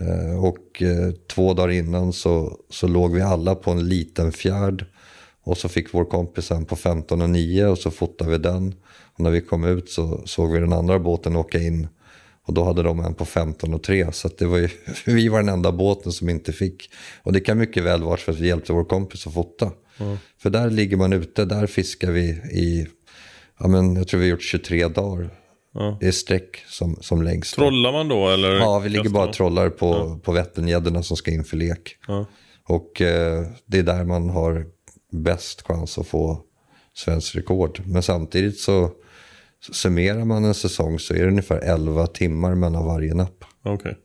[0.00, 4.84] Eh, Och eh, två dagar innan så, så låg vi alla på en liten fjärd.
[5.44, 8.74] Och så fick vår kompis en på 15 och 9 och så fotade vi den.
[9.14, 11.88] Och när vi kom ut så såg vi den andra båten åka in.
[12.46, 14.12] Och då hade de en på 15 och 3.
[14.12, 14.68] Så det var ju,
[15.06, 16.90] vi var den enda båten som inte fick.
[17.22, 19.70] Och det kan mycket väl vara för att vi hjälpte vår kompis att fota.
[20.42, 22.22] För där ligger man ute, där fiskar vi
[22.52, 22.86] i,
[23.58, 25.30] ja men jag tror vi har gjort 23 dagar.
[25.74, 25.96] Ja.
[26.00, 27.54] Det är streck som, som längst.
[27.54, 28.52] Trollar man då eller?
[28.52, 31.96] Ja, vi ligger bara och trollar på, på vätterngäddorna som ska in för lek.
[32.06, 32.26] Ja.
[32.64, 34.66] Och eh, det är där man har
[35.12, 36.40] bäst chans att få
[36.94, 37.80] svensk rekord.
[37.86, 38.90] Men samtidigt så
[39.72, 43.44] summerar man en säsong så är det ungefär 11 timmar mellan varje napp.
[43.62, 43.96] Okej.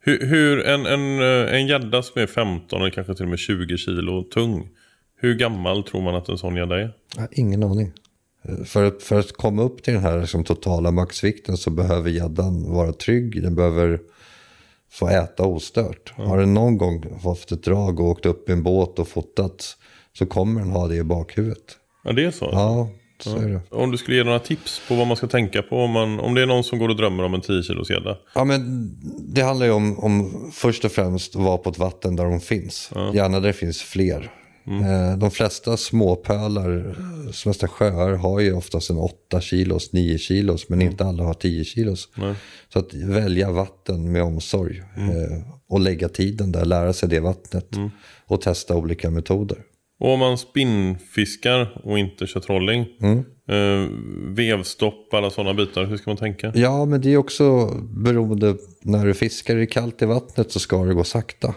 [0.00, 3.38] Hur, hur en, en, eh, en gädda som är 15 eller kanske till och med
[3.38, 4.68] 20 kilo tung.
[5.16, 6.92] Hur gammal tror man att en sån gädda är?
[7.30, 7.92] Ingen aning.
[8.66, 12.72] För, att- för att komma upp till den här liksom, totala maxvikten så behöver gäddan
[12.72, 13.42] vara trygg.
[13.42, 14.00] Den behöver
[14.90, 16.12] få äta ostört.
[16.16, 19.76] Har den någon gång fått ett drag och åkt upp i en båt och fotat
[20.18, 21.76] så kommer den ha det i bakhuvudet.
[22.04, 22.48] Ja, det är så?
[22.52, 22.88] Ja,
[23.20, 23.60] så är det.
[23.70, 26.34] Om du skulle ge några tips på vad man ska tänka på om, man, om
[26.34, 28.18] det är någon som går och drömmer om en 10 kilos gädda.
[28.34, 28.90] Ja, men
[29.34, 32.40] det handlar ju om, om först och främst att vara på ett vatten där de
[32.40, 32.90] finns.
[33.14, 34.30] Gärna där det finns fler.
[34.66, 36.96] Eh, De flesta småpölar,
[37.32, 41.34] som nästan sjöar, har ju oftast en 8 kilos, 9 kilos, men inte alla har
[41.34, 42.08] 10 kilos.
[42.72, 45.38] Så att välja vatten med omsorg eh,
[45.68, 47.68] och lägga tiden där, lära sig det vattnet
[48.26, 49.58] och testa olika metoder.
[50.00, 52.86] Och om man spinnfiskar och inte kör trolling.
[53.00, 53.18] Mm.
[53.48, 53.88] Eh,
[54.34, 55.84] vevstopp, alla sådana bitar.
[55.84, 56.52] Hur ska man tänka?
[56.54, 58.56] Ja, men det är också beroende.
[58.82, 61.54] När du fiskar i kallt i vattnet så ska det gå sakta.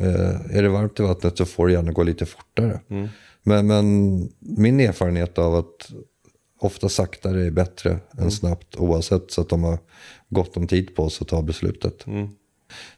[0.00, 2.80] Eh, är det varmt i vattnet så får det gärna gå lite fortare.
[3.42, 5.90] Men, men min erfarenhet av att
[6.60, 9.30] ofta saktare är bättre än snabbt oavsett.
[9.30, 9.78] Så att de har
[10.28, 12.04] gott om tid på sig att ta beslutet.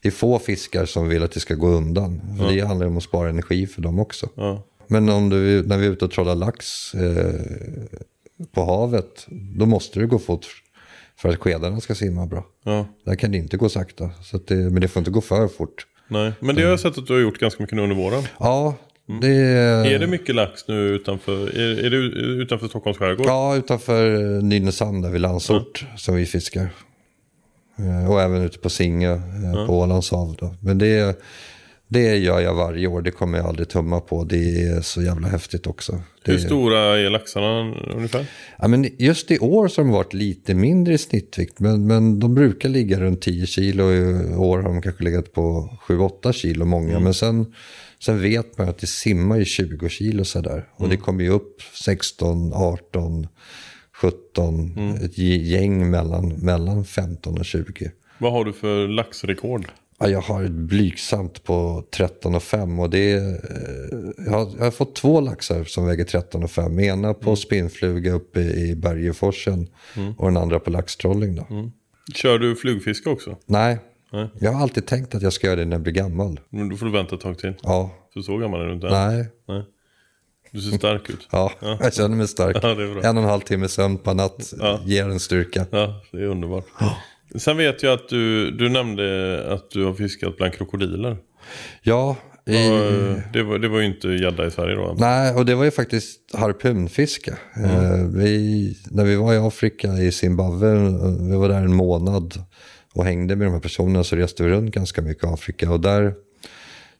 [0.01, 2.37] Det är få fiskar som vill att det ska gå undan.
[2.37, 4.29] För Det handlar om att spara energi för dem också.
[4.35, 4.63] Ja.
[4.87, 7.33] Men om du, när vi är ute och trollar lax eh,
[8.51, 9.27] på havet,
[9.57, 10.45] då måste det gå fort
[11.17, 12.45] för att skedarna ska simma bra.
[12.63, 12.87] Ja.
[13.05, 15.87] Där kan det inte gå sakta, så det, men det får inte gå för fort.
[16.07, 16.31] Nej.
[16.39, 18.23] Men det har jag sett att du har gjort ganska mycket nu under våren.
[18.39, 18.75] Ja,
[19.21, 21.97] det Är det mycket lax nu utanför, är, är det
[22.43, 23.27] utanför Stockholms skärgård?
[23.27, 26.69] Ja, utanför Nynäshamn där vid Landsort som vi fiskar.
[27.79, 30.35] Eh, Och även ute på Singö eh, på Ålands hav.
[30.39, 30.55] Då.
[30.61, 31.21] Men det,
[31.87, 34.23] det gör jag varje år, det kommer jag aldrig tumma på.
[34.23, 36.01] Det är så jävla häftigt också.
[36.23, 38.25] Det, Hur stora är laxarna ungefär?
[38.57, 41.59] Ja, men just i år så har de varit lite mindre i snittvikt.
[41.59, 43.93] Men, men de brukar ligga runt 10 kilo.
[43.93, 46.99] I år har de kanske legat på 7-8 kilo många.
[46.99, 47.53] Men sen,
[47.99, 50.65] sen vet man att det simmar i 20 kilo sådär.
[50.75, 53.27] Och det kommer ju upp 16, 18,
[54.01, 54.97] 17.
[55.03, 57.91] Ett gäng mellan, mellan 15 och 20.
[58.17, 59.65] Vad har du för laxrekord?
[59.99, 64.71] Ja, jag har ett blygsamt på 13,5 och det är, eh, jag, har, jag har
[64.71, 66.81] fått två laxar som väger 13,5.
[66.81, 69.67] Ena på spinnfluga uppe i Bergeforsen
[70.17, 71.35] och den andra på laxtrolling.
[71.35, 71.47] Då.
[72.15, 73.37] Kör du flugfiske också?
[73.45, 73.77] Nej,
[74.11, 74.29] Nej.
[74.39, 76.39] jag har alltid tänkt att jag ska göra det när jag blir gammal.
[76.49, 77.53] Men då får du vänta ett tag till.
[77.63, 79.63] Ja, För så gammal är du inte nej, Nej.
[80.51, 81.27] Du ser stark ut.
[81.31, 82.57] ja, jag känner mig stark.
[82.63, 82.69] Ja,
[83.09, 84.53] en och en halv timme sömn per natt
[84.85, 85.65] ger en styrka.
[85.71, 86.65] Ja, det är underbart.
[87.35, 91.17] Sen vet jag att du, du nämnde att du har fiskat bland krokodiler.
[91.81, 92.15] Ja,
[92.47, 92.53] i,
[93.33, 94.95] Det, var, det var ju inte gädda i Sverige då.
[94.97, 97.37] Nej, och det var ju faktiskt harpunfiske.
[97.55, 102.43] Eh, vi, när vi var i Afrika, i Zimbabwe, eh, vi var där en månad
[102.93, 105.71] och hängde med de här personerna så reste vi runt ganska mycket i Afrika.
[105.71, 106.13] Och där,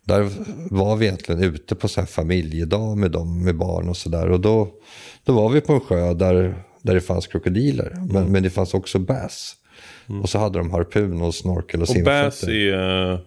[0.05, 0.30] där
[0.69, 4.30] var vi egentligen ute på så här familjedag med dem, med barn och sådär.
[4.30, 4.69] Och då,
[5.23, 8.73] då var vi på en sjö där, där det fanns krokodiler, men, men det fanns
[8.73, 9.55] också bass.
[10.24, 12.74] Och så hade de harpun och snorkel och, Och bass simfötter.
[12.74, 13.20] är äh,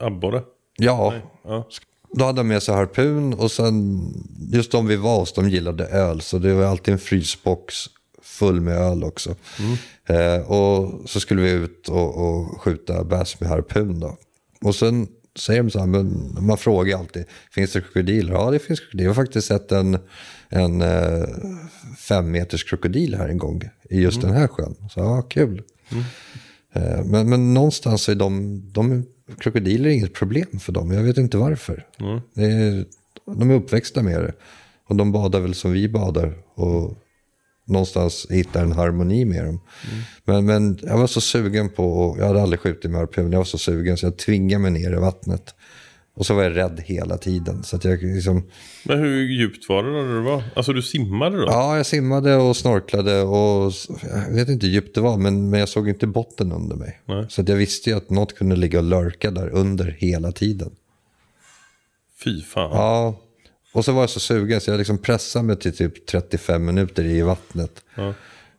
[0.00, 0.42] abborre.
[0.76, 1.68] Ja, Ja.
[2.14, 4.00] Då hade de med sig harpun och sen
[4.52, 6.20] just de vi var hos, de gillade öl.
[6.20, 7.74] Så det var alltid en frysbox
[8.22, 9.34] full med öl också.
[10.06, 14.16] Eh, och så skulle vi ut och, och skjuta bass med harpun då.
[14.64, 18.32] Och sen säger de så här, men man frågar alltid, finns det krokodiler?
[18.32, 19.04] Ja, det finns krokodiler.
[19.04, 19.98] Jag har faktiskt sett en,
[20.52, 21.24] en eh,
[21.98, 24.74] fem meters krokodil här en gång i just den här sjön.
[24.90, 25.62] Så ja, kul.
[26.72, 29.06] Eh, Men, men någonstans är de, de,
[29.38, 30.90] krokodiler är inget problem för dem.
[30.90, 31.86] Jag vet inte varför.
[32.34, 32.84] Det är,
[33.26, 34.32] de är uppväxta med det.
[34.88, 36.34] Och de badar väl som vi badar.
[36.54, 36.98] Och
[37.66, 39.60] någonstans hittar en harmoni med dem.
[40.24, 43.44] Men, men jag var så sugen på, jag hade aldrig skjutit med harpun, jag var
[43.44, 45.54] så sugen så jag tvingade mig ner i vattnet.
[46.14, 47.62] Och så var jag rädd hela tiden.
[47.62, 48.42] Så att jag liksom,
[48.84, 50.42] Men hur djupt var det då du var?
[50.56, 51.46] Alltså du simmade då?
[51.46, 53.72] ja, jag simmade och snorklade och
[54.28, 57.00] jag vet inte hur djupt det var, men, men jag såg inte botten under mig.
[57.04, 57.26] Nej.
[57.28, 60.70] Så att jag visste ju att något kunde ligga och lurka där under hela tiden.
[62.24, 62.70] Fy fan.
[62.72, 63.20] Ja,
[63.72, 67.04] och så var jag så sugen så jag liksom pressade mig till typ 35 minuter
[67.04, 67.82] i vattnet.
[67.94, 68.14] Ja.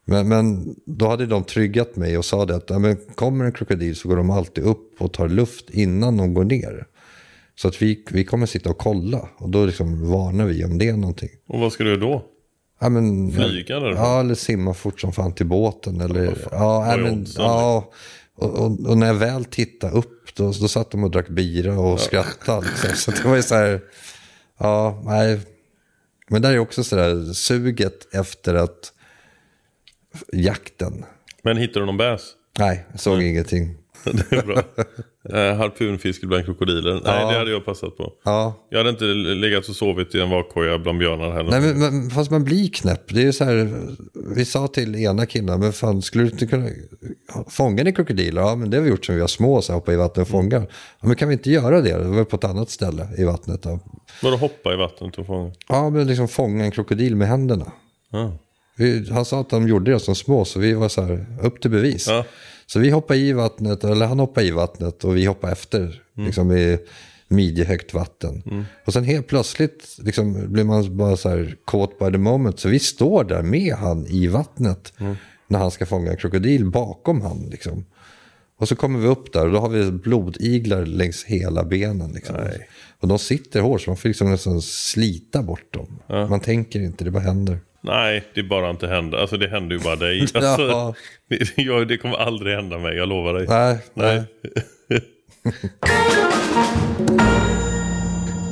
[0.05, 3.51] Men, men då hade de tryggat mig och sa det att ja, men kommer en
[3.51, 6.85] krokodil så går de alltid upp och tar luft innan de går ner.
[7.55, 10.89] Så att vi, vi kommer sitta och kolla och då liksom varnar vi om det
[10.89, 11.29] är någonting.
[11.47, 12.25] Och vad ska du göra då?
[12.79, 14.03] Ja, men, Flyga därifrån?
[14.03, 16.01] Ja, eller simma fort som fan till båten.
[16.01, 17.91] Eller, ja, ja, men, ja,
[18.35, 21.79] och, och, och när jag väl tittade upp då, då satt de och drack bira
[21.79, 22.67] och skrattade.
[22.83, 23.13] Liksom.
[23.13, 23.81] Så det var ju så här,
[24.57, 25.39] ja, nej.
[26.29, 28.93] Men där är också så där suget efter att
[30.31, 31.05] jakten.
[31.43, 32.21] Men hittar du någon bäs?
[32.59, 33.75] Nej, jag såg ingenting.
[34.03, 34.63] Det är bra.
[35.33, 36.93] eh, harpunfiske bland krokodiler.
[36.93, 37.31] Nej, Ja.
[37.31, 38.13] det hade jag passat på.
[38.23, 41.51] Ja, Jag hade inte legat och sovit i en vakkoja bland björnar heller.
[41.51, 43.13] Nej, men, men, fast man blir knäpp.
[43.13, 43.73] Det är så här,
[44.35, 46.69] vi sa till ena killen, men fan skulle du inte kunna
[47.49, 48.41] fånga ni krokodiler?
[48.41, 50.31] Ja, men det har vi gjort sen vi var små, så hoppa i vattnet och
[50.31, 50.55] fånga.
[51.01, 51.97] Ja, men kan vi inte göra det?
[51.97, 53.63] Det var på ett annat ställe i vattnet.
[53.63, 53.79] Då.
[54.23, 55.51] Vadå hoppa i vattnet och fånga?
[55.69, 57.71] Ja, men liksom fånga en krokodil med händerna.
[58.11, 58.31] Ja.
[58.75, 61.61] Vi, han sa att de gjorde det som små, så vi var så här, upp
[61.61, 62.07] till bevis.
[62.07, 62.25] Ja.
[62.65, 66.01] Så vi hoppade i vattnet, eller han hoppade i vattnet och vi hoppade efter.
[66.17, 66.77] Liksom i
[67.27, 68.65] midjehögt vatten.
[68.85, 72.59] Och sen helt plötsligt liksom, blir man bara så här caught by the moment.
[72.59, 74.93] Så vi står där med han i vattnet.
[75.47, 77.47] När han ska fånga en krokodil bakom han.
[77.51, 77.85] Liksom.
[78.57, 82.11] Och så kommer vi upp där och då har vi blodiglar längs hela benen.
[82.11, 82.35] Liksom.
[82.99, 85.99] Och de sitter hårt så man får liksom nästan slita bort dem.
[86.29, 87.59] Man tänker inte, det bara händer.
[87.85, 89.17] Nej, det bara inte händer.
[89.17, 90.25] Alltså det händer ju bara dig.
[90.33, 90.39] Ja.
[90.49, 90.93] Alltså,
[91.29, 93.45] det, jag, det kommer aldrig hända mig, jag lovar dig.
[93.49, 94.23] Nej, nej.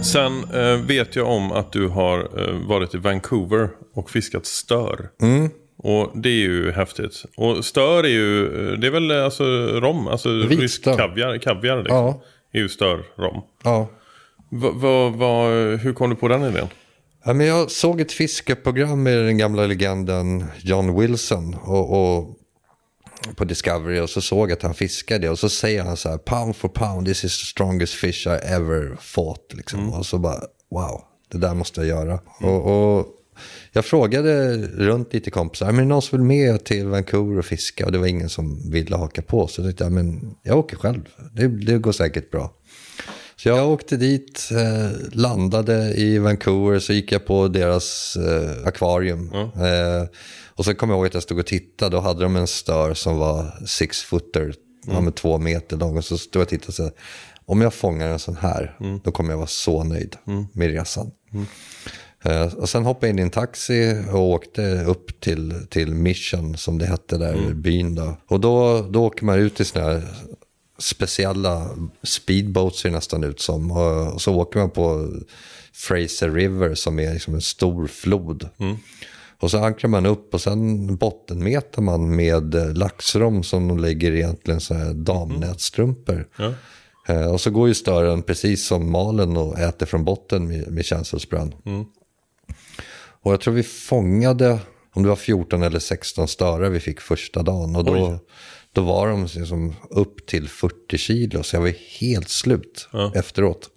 [0.03, 5.09] Sen eh, vet jag om att du har eh, varit i Vancouver och fiskat stör.
[5.21, 5.49] Mm.
[5.77, 7.23] Och det är ju häftigt.
[7.37, 10.97] Och stör är ju, eh, det är väl eh, alltså rom, alltså Vit rysk stör.
[10.97, 11.97] kaviar, kaviar liksom.
[11.97, 12.21] Ja.
[12.53, 13.41] är ju stör-rom.
[13.63, 13.89] Ja.
[14.49, 16.67] Va, va, va, hur kom du på den idén?
[17.23, 22.37] Ja, men jag såg ett fiskeprogram med den gamla legenden John Wilson och, och
[23.35, 26.17] på Discovery och så såg jag att han fiskade och så säger han så här
[26.17, 29.53] pound for pound this is the strongest fish I ever fought.
[29.53, 29.93] Liksom.
[29.93, 30.41] Och så bara
[30.71, 31.01] wow,
[31.31, 32.19] det där måste jag göra.
[32.39, 33.07] Och, och
[33.71, 37.45] jag frågade runt lite kompisar, men är det någon som vill med till Vancouver och
[37.45, 37.85] fiska?
[37.85, 39.47] Och det var ingen som ville haka på.
[39.47, 41.01] Så jag tänkte, ja, men jag åker själv,
[41.33, 42.53] det, det går säkert bra.
[43.43, 49.31] Så jag åkte dit, eh, landade i Vancouver, så gick jag på deras eh, akvarium.
[49.33, 50.07] Eh,
[50.47, 52.93] och så kom jag ihåg att jag stod och tittade, då hade de en stör
[52.93, 54.53] som var six footer,
[54.87, 55.97] ja, med två meter lång.
[55.97, 56.89] Och så stod jag och tittade och sa,
[57.45, 60.15] om jag fångar en sån här, då kommer jag vara så nöjd
[60.53, 61.11] med resan.
[62.23, 66.57] Eh, och sen hoppade jag in i en taxi och åkte upp till, till Mission,
[66.57, 67.95] som det hette där, byn.
[67.95, 68.17] Då.
[68.27, 70.03] Och då, då åker man ut i såna här
[70.81, 71.69] speciella
[72.03, 73.71] speedboats ser det nästan ut som.
[73.71, 75.13] Och, så åker man på
[75.73, 78.49] Fraser River som är liksom en stor flod.
[79.41, 84.11] Och så ankrar man upp och sen bottenmetar man med eh, laxrom som de lägger
[84.11, 86.27] egentligen så här damnätstrumpor.
[86.37, 86.53] Ja.
[87.07, 90.85] Eh, och så går ju stören precis som malen och äter från botten med, med
[90.85, 91.53] känselsprön.
[93.21, 94.59] Och jag tror vi fångade,
[94.93, 97.75] om det var 14 eller 16 störar vi fick första dagen.
[97.75, 98.19] Och då,
[98.73, 103.69] då var de liksom upp till 40 kilo, så jag var helt slut efteråt.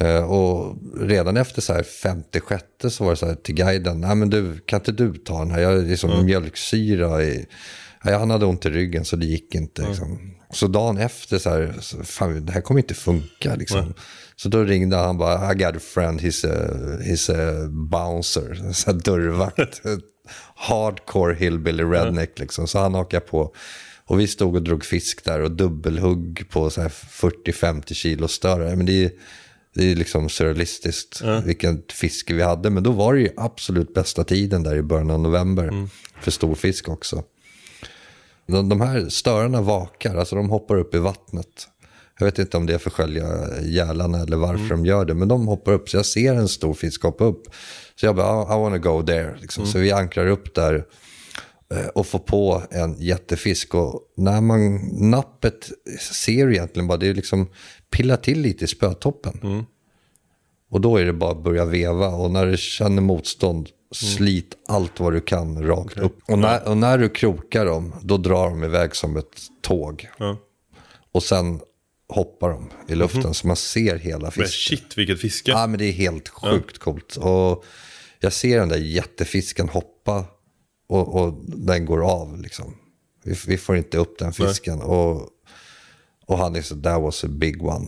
[0.00, 4.14] Eh, och redan efter så här 56 så var det så här till guiden, nej
[4.16, 5.60] men du, kan inte du ta den här?
[5.60, 7.46] Jag är liksom mjölksyra i...
[8.00, 9.88] Han hade ont i ryggen så det gick inte.
[9.88, 10.34] Liksom.
[10.54, 11.74] Så dagen efter så här,
[12.04, 13.54] fan, det här kommer inte funka.
[13.54, 13.94] Liksom.
[14.36, 18.90] Så då ringde han bara, I got a friend, he's a, he's a bouncer, så
[18.90, 19.82] här dörrvakt.
[20.56, 22.66] Hardcore hillbilly redneck liksom.
[22.68, 23.54] Så han hakade på.
[24.06, 28.76] Och vi stod och drog fisk där och dubbelhugg på så här 40-50 kilo större.
[28.76, 29.10] Men det är,
[29.74, 32.70] det är liksom surrealistiskt vilket fiske vi hade.
[32.70, 35.88] Men då var det ju absolut bästa tiden där i början av november.
[36.20, 37.22] För storfisk också.
[38.46, 41.68] De, de här störarna vakar, alltså de hoppar upp i vattnet.
[42.18, 43.26] Jag vet inte om det är för att skölja
[43.62, 45.14] gälarna eller varför de gör det.
[45.14, 47.42] Men de hoppar upp, så jag ser en stor fisk hoppa upp.
[48.00, 49.36] Så jag bara, I, I wanna go there.
[49.40, 49.66] Liksom.
[49.66, 50.84] Så vi ankrar upp där
[51.74, 53.74] eh, och får på en jättefisk.
[53.74, 54.76] Och när man,
[55.10, 55.70] nappet
[56.12, 57.48] ser egentligen bara, det är liksom
[57.90, 59.66] pillar till lite i spötoppen.
[60.74, 65.00] Och då är det bara att börja veva och när du känner motstånd, slit allt
[65.00, 66.18] vad du kan rakt upp.
[66.28, 70.08] Och när, och när du krokar dem, då drar de iväg som ett tåg.
[70.18, 70.36] Ja.
[71.12, 71.60] Och sen
[72.08, 74.78] hoppar de i luften så man ser hela Men fisken.
[74.78, 75.50] shit vilket fiske.
[75.50, 77.16] Ja, men det är helt sjukt coolt.
[77.16, 77.64] Och
[78.20, 80.24] jag ser den där jättefisken hoppa
[80.88, 82.76] och, och den går av liksom.
[83.24, 84.82] Vi, vi får inte upp den fisken.
[84.82, 85.28] Och,
[86.26, 87.86] och han är så, that was a big one.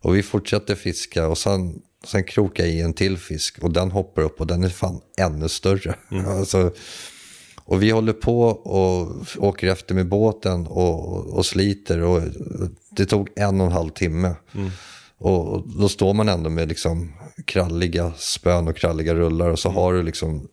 [0.00, 3.90] Och vi fortsätter fiska och sen, sen krokar jag i en till fisk och den
[3.90, 5.94] hoppar upp och den är fan ännu större.
[6.26, 6.72] Alltså,
[7.64, 12.00] Och vi håller på och åker efter med båten och, och sliter.
[12.02, 12.22] Och
[12.90, 14.34] det tog en och en halv timme.
[15.18, 17.12] Och då står man ändå med liksom
[17.44, 19.50] kralliga spön och kralliga rullar.
[19.50, 20.48] Och så har du liksom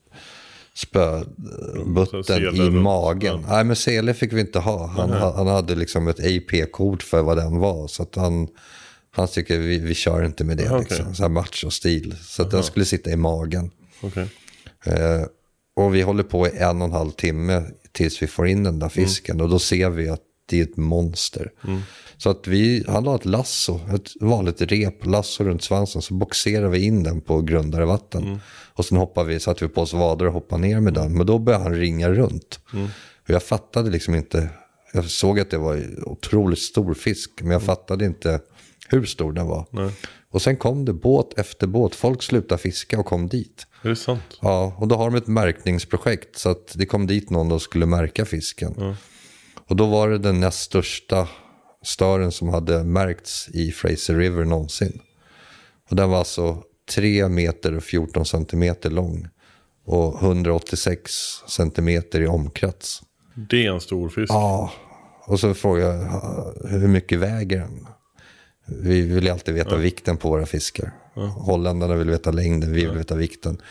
[0.75, 3.45] spöbutten i magen.
[3.49, 4.87] Nej, men sele fick vi inte ha.
[4.87, 7.87] Han, han hade liksom ett AP-kort för vad den var.
[7.87, 8.47] Så att han,
[9.11, 10.67] han tycker vi, vi kör inte med det.
[10.67, 11.15] Aha, liksom.
[11.15, 12.15] Så här macho-stil.
[12.21, 13.71] Så att den skulle sitta i magen.
[14.01, 14.27] Okej.
[14.85, 15.23] Eh,
[15.75, 18.79] och vi håller på i en och en halv timme tills vi får in den
[18.79, 19.41] där fisken.
[19.41, 21.51] Och då ser vi att det är ett monster.
[22.17, 26.01] Så att vi, han har ett lasso, ett vanligt rep, lasso runt svansen.
[26.01, 28.39] Så boxerar vi in den på grundare vatten.
[28.73, 31.17] Och sen hoppar vi, satte vi på oss vader och hoppade ner med den.
[31.17, 32.59] Men då började han ringa runt.
[33.23, 34.49] Och jag fattade liksom inte,
[34.93, 37.31] jag såg att det var otroligt stor fisk.
[37.41, 38.39] Men jag fattade inte
[38.91, 39.65] hur stor den var.
[40.31, 41.95] Och sen kom det båt efter båt.
[41.95, 43.67] Folk slutade fiska och kom dit.
[43.81, 44.37] Är det sant?
[44.41, 47.85] Ja, och då har de ett märkningsprojekt så att det kom dit någon och skulle
[47.85, 48.95] märka fisken.
[49.67, 51.27] Och då var det den näst största
[51.83, 54.99] stören som hade märkts i Fraser River någonsin.
[55.89, 56.63] Och den var alltså
[56.95, 59.27] 3 meter och 14 centimeter lång
[59.85, 61.11] och 186
[61.47, 63.01] centimeter i omkrets.
[63.49, 64.33] Det är en stor fisk.
[64.33, 64.71] Ja,
[65.25, 67.87] och så frågade jag "Ja, hur mycket väger den?
[68.81, 70.91] Vi vill alltid veta vikten på våra fiskar.
[71.35, 73.61] Holländarna vill veta längden, vi vill veta vikten.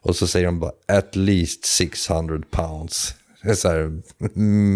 [0.00, 3.14] Och så säger de bara at least 600 pounds.
[3.42, 4.00] Det är så här,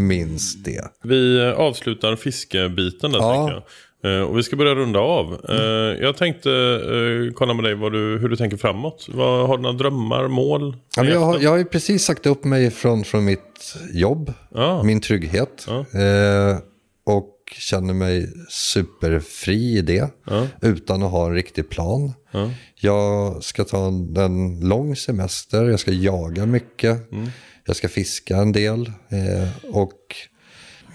[0.09, 0.85] minst det.
[1.03, 3.35] Vi avslutar fiskebiten där Ja.
[3.35, 3.63] tänker jag.
[4.05, 5.41] Eh, Och vi ska börja runda av.
[5.49, 5.57] Eh,
[6.05, 9.07] Jag tänkte eh, kolla med dig du, hur du tänker framåt.
[9.13, 10.77] Vad, har du några drömmar, mål?
[10.97, 14.83] Ja, jag, har, jag har ju precis sagt upp mig från, från mitt jobb, Ja.
[14.83, 15.67] min trygghet.
[15.69, 16.59] Eh,
[17.05, 20.11] och känner mig superfri i det,
[20.63, 22.13] utan att ha en riktig plan.
[22.75, 26.99] Jag ska ta en, en lång semester, jag ska jaga mycket,
[27.67, 28.87] jag ska fiska en del.
[29.09, 29.99] Eh, och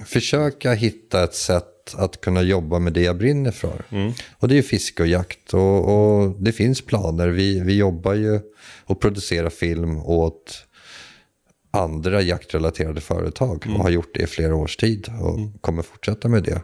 [0.05, 3.83] försöka hitta ett sätt att kunna jobba med det jag brinner för.
[4.39, 5.53] Och det är fiske och jakt.
[5.53, 7.27] Och, och det finns planer.
[7.27, 8.39] Vi, vi jobbar ju
[8.85, 10.66] och producerar film åt
[11.77, 16.43] andra jaktrelaterade företag och har gjort det i flera års tid och kommer fortsätta med
[16.43, 16.61] det.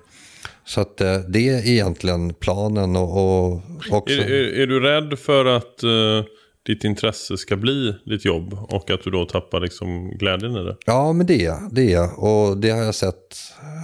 [0.65, 4.15] Så att eh, det är egentligen planen och, och också...
[4.15, 6.25] Är, är, är du rädd för att eh,
[6.65, 10.77] ditt intresse ska bli ditt jobb och att du då tappar liksom glädjen i det?
[10.85, 11.69] Ja, men det är jag.
[11.71, 12.19] Det är jag.
[12.19, 13.37] Och det har jag sett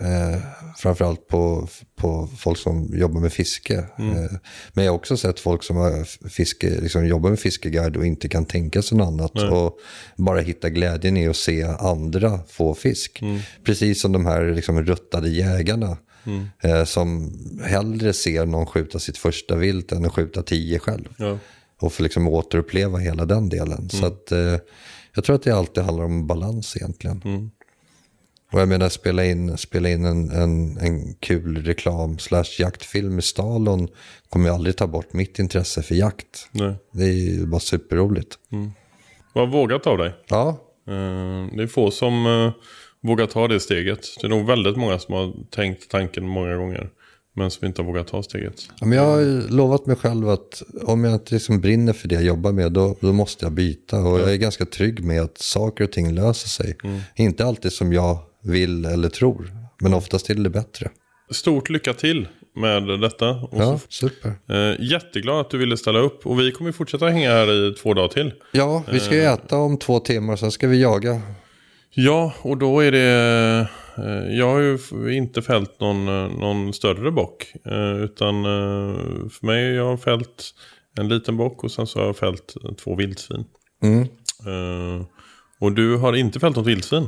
[0.04, 0.42] eh,
[0.78, 3.76] framförallt på, på folk som jobbar med fiske.
[3.76, 4.38] Eh,
[4.74, 8.30] men jag har också sett folk som har fiske, liksom jobbar med fiskeguide och inte
[8.30, 9.52] kan tänka sig något annat.
[9.52, 9.78] Och
[10.18, 13.24] bara hitta glädjen i att se andra få fisk.
[13.64, 15.98] Precis som de här liksom, ruttade jägarna.
[16.64, 17.32] Eh, som
[17.64, 21.08] hellre ser någon skjuta sitt första vilt än att skjuta tio själv.
[21.18, 21.38] Ja.
[21.80, 23.90] Och få liksom återuppleva hela den delen.
[23.90, 24.56] Så att, eh,
[25.16, 27.52] jag tror att det alltid handlar om balans egentligen.
[28.52, 33.22] Och jag menar spela in, spela in en, en, en kul reklam slash jaktfilm i
[33.22, 33.88] Stalon
[34.30, 36.48] kommer ju aldrig ta bort mitt intresse för jakt.
[36.52, 36.76] Nej.
[36.92, 38.36] Det är ju bara superroligt.
[39.34, 40.14] Vad vågat av dig.
[40.30, 42.52] Ja, Eh, Det är få som eh,
[43.02, 44.00] vågar ta det steget.
[44.22, 46.90] Det är nog väldigt många som har tänkt tanken många gånger.
[47.40, 48.54] Men som inte har vågat ta steget.
[48.80, 52.16] Ja, men jag har lovat mig själv att om jag inte liksom brinner för det
[52.16, 54.00] jag jobbar med då, då måste jag byta.
[54.00, 56.76] Och jag är ganska trygg med att saker och ting löser sig.
[57.16, 60.90] Inte alltid som jag vill eller tror, men oftast är det bättre.
[61.32, 63.30] Stort lycka till med detta.
[63.30, 64.30] Och Ja, super.
[64.50, 66.26] eh, jätteglad att du ville ställa upp.
[66.28, 68.34] Och vi kommer fortsätta hänga här i två dagar till.
[68.52, 71.22] Ja, vi ska ju äta om två timmar, sen ska vi jaga.
[71.94, 73.68] Ja, och då är det...
[74.06, 74.78] eh, Jag har ju
[75.16, 77.54] inte fällt någon, eh, någon större bock.
[77.66, 78.44] eh, Utan
[79.30, 80.44] för mig jag har fällt
[80.98, 83.44] en liten bock och sen så har jag fällt två vildsvin.
[83.84, 84.08] Mm.
[85.62, 87.08] Och du har inte fällt något vildsvin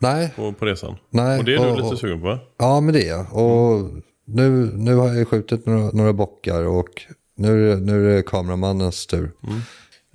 [0.00, 0.96] Nej, på, på resan?
[1.10, 2.38] Nej, Och det är du och- lite sugen på va?
[2.58, 3.26] ja men det är jag.
[3.34, 3.90] Och
[4.26, 6.88] nu, nu har jag skjutit några, några bockar och
[7.36, 9.30] nu, nu är det kameramannens tur.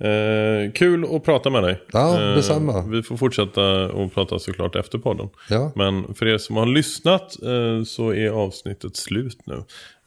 [0.00, 1.80] Eh, kul att prata med dig.
[1.92, 2.82] Ja, Eh, detsamma.
[2.82, 5.28] Vi får fortsätta att prata såklart efter podden.
[5.50, 5.72] Ja.
[5.74, 9.54] Men för er som har lyssnat eh, så är avsnittet slut nu.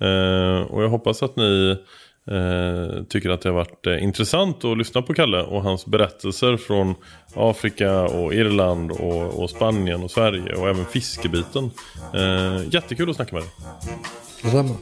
[0.08, 1.78] Eh, och jag hoppas att ni
[2.32, 6.58] eh, tycker att det har varit eh, intressant att lyssna på Kalle och hans berättelser
[6.58, 6.96] från
[7.36, 11.72] Afrika och Irland och, och Spanien och Sverige och även fiskebiten.
[12.72, 13.52] Jättekul att snacka med dig.
[14.44, 14.76] Detsamma.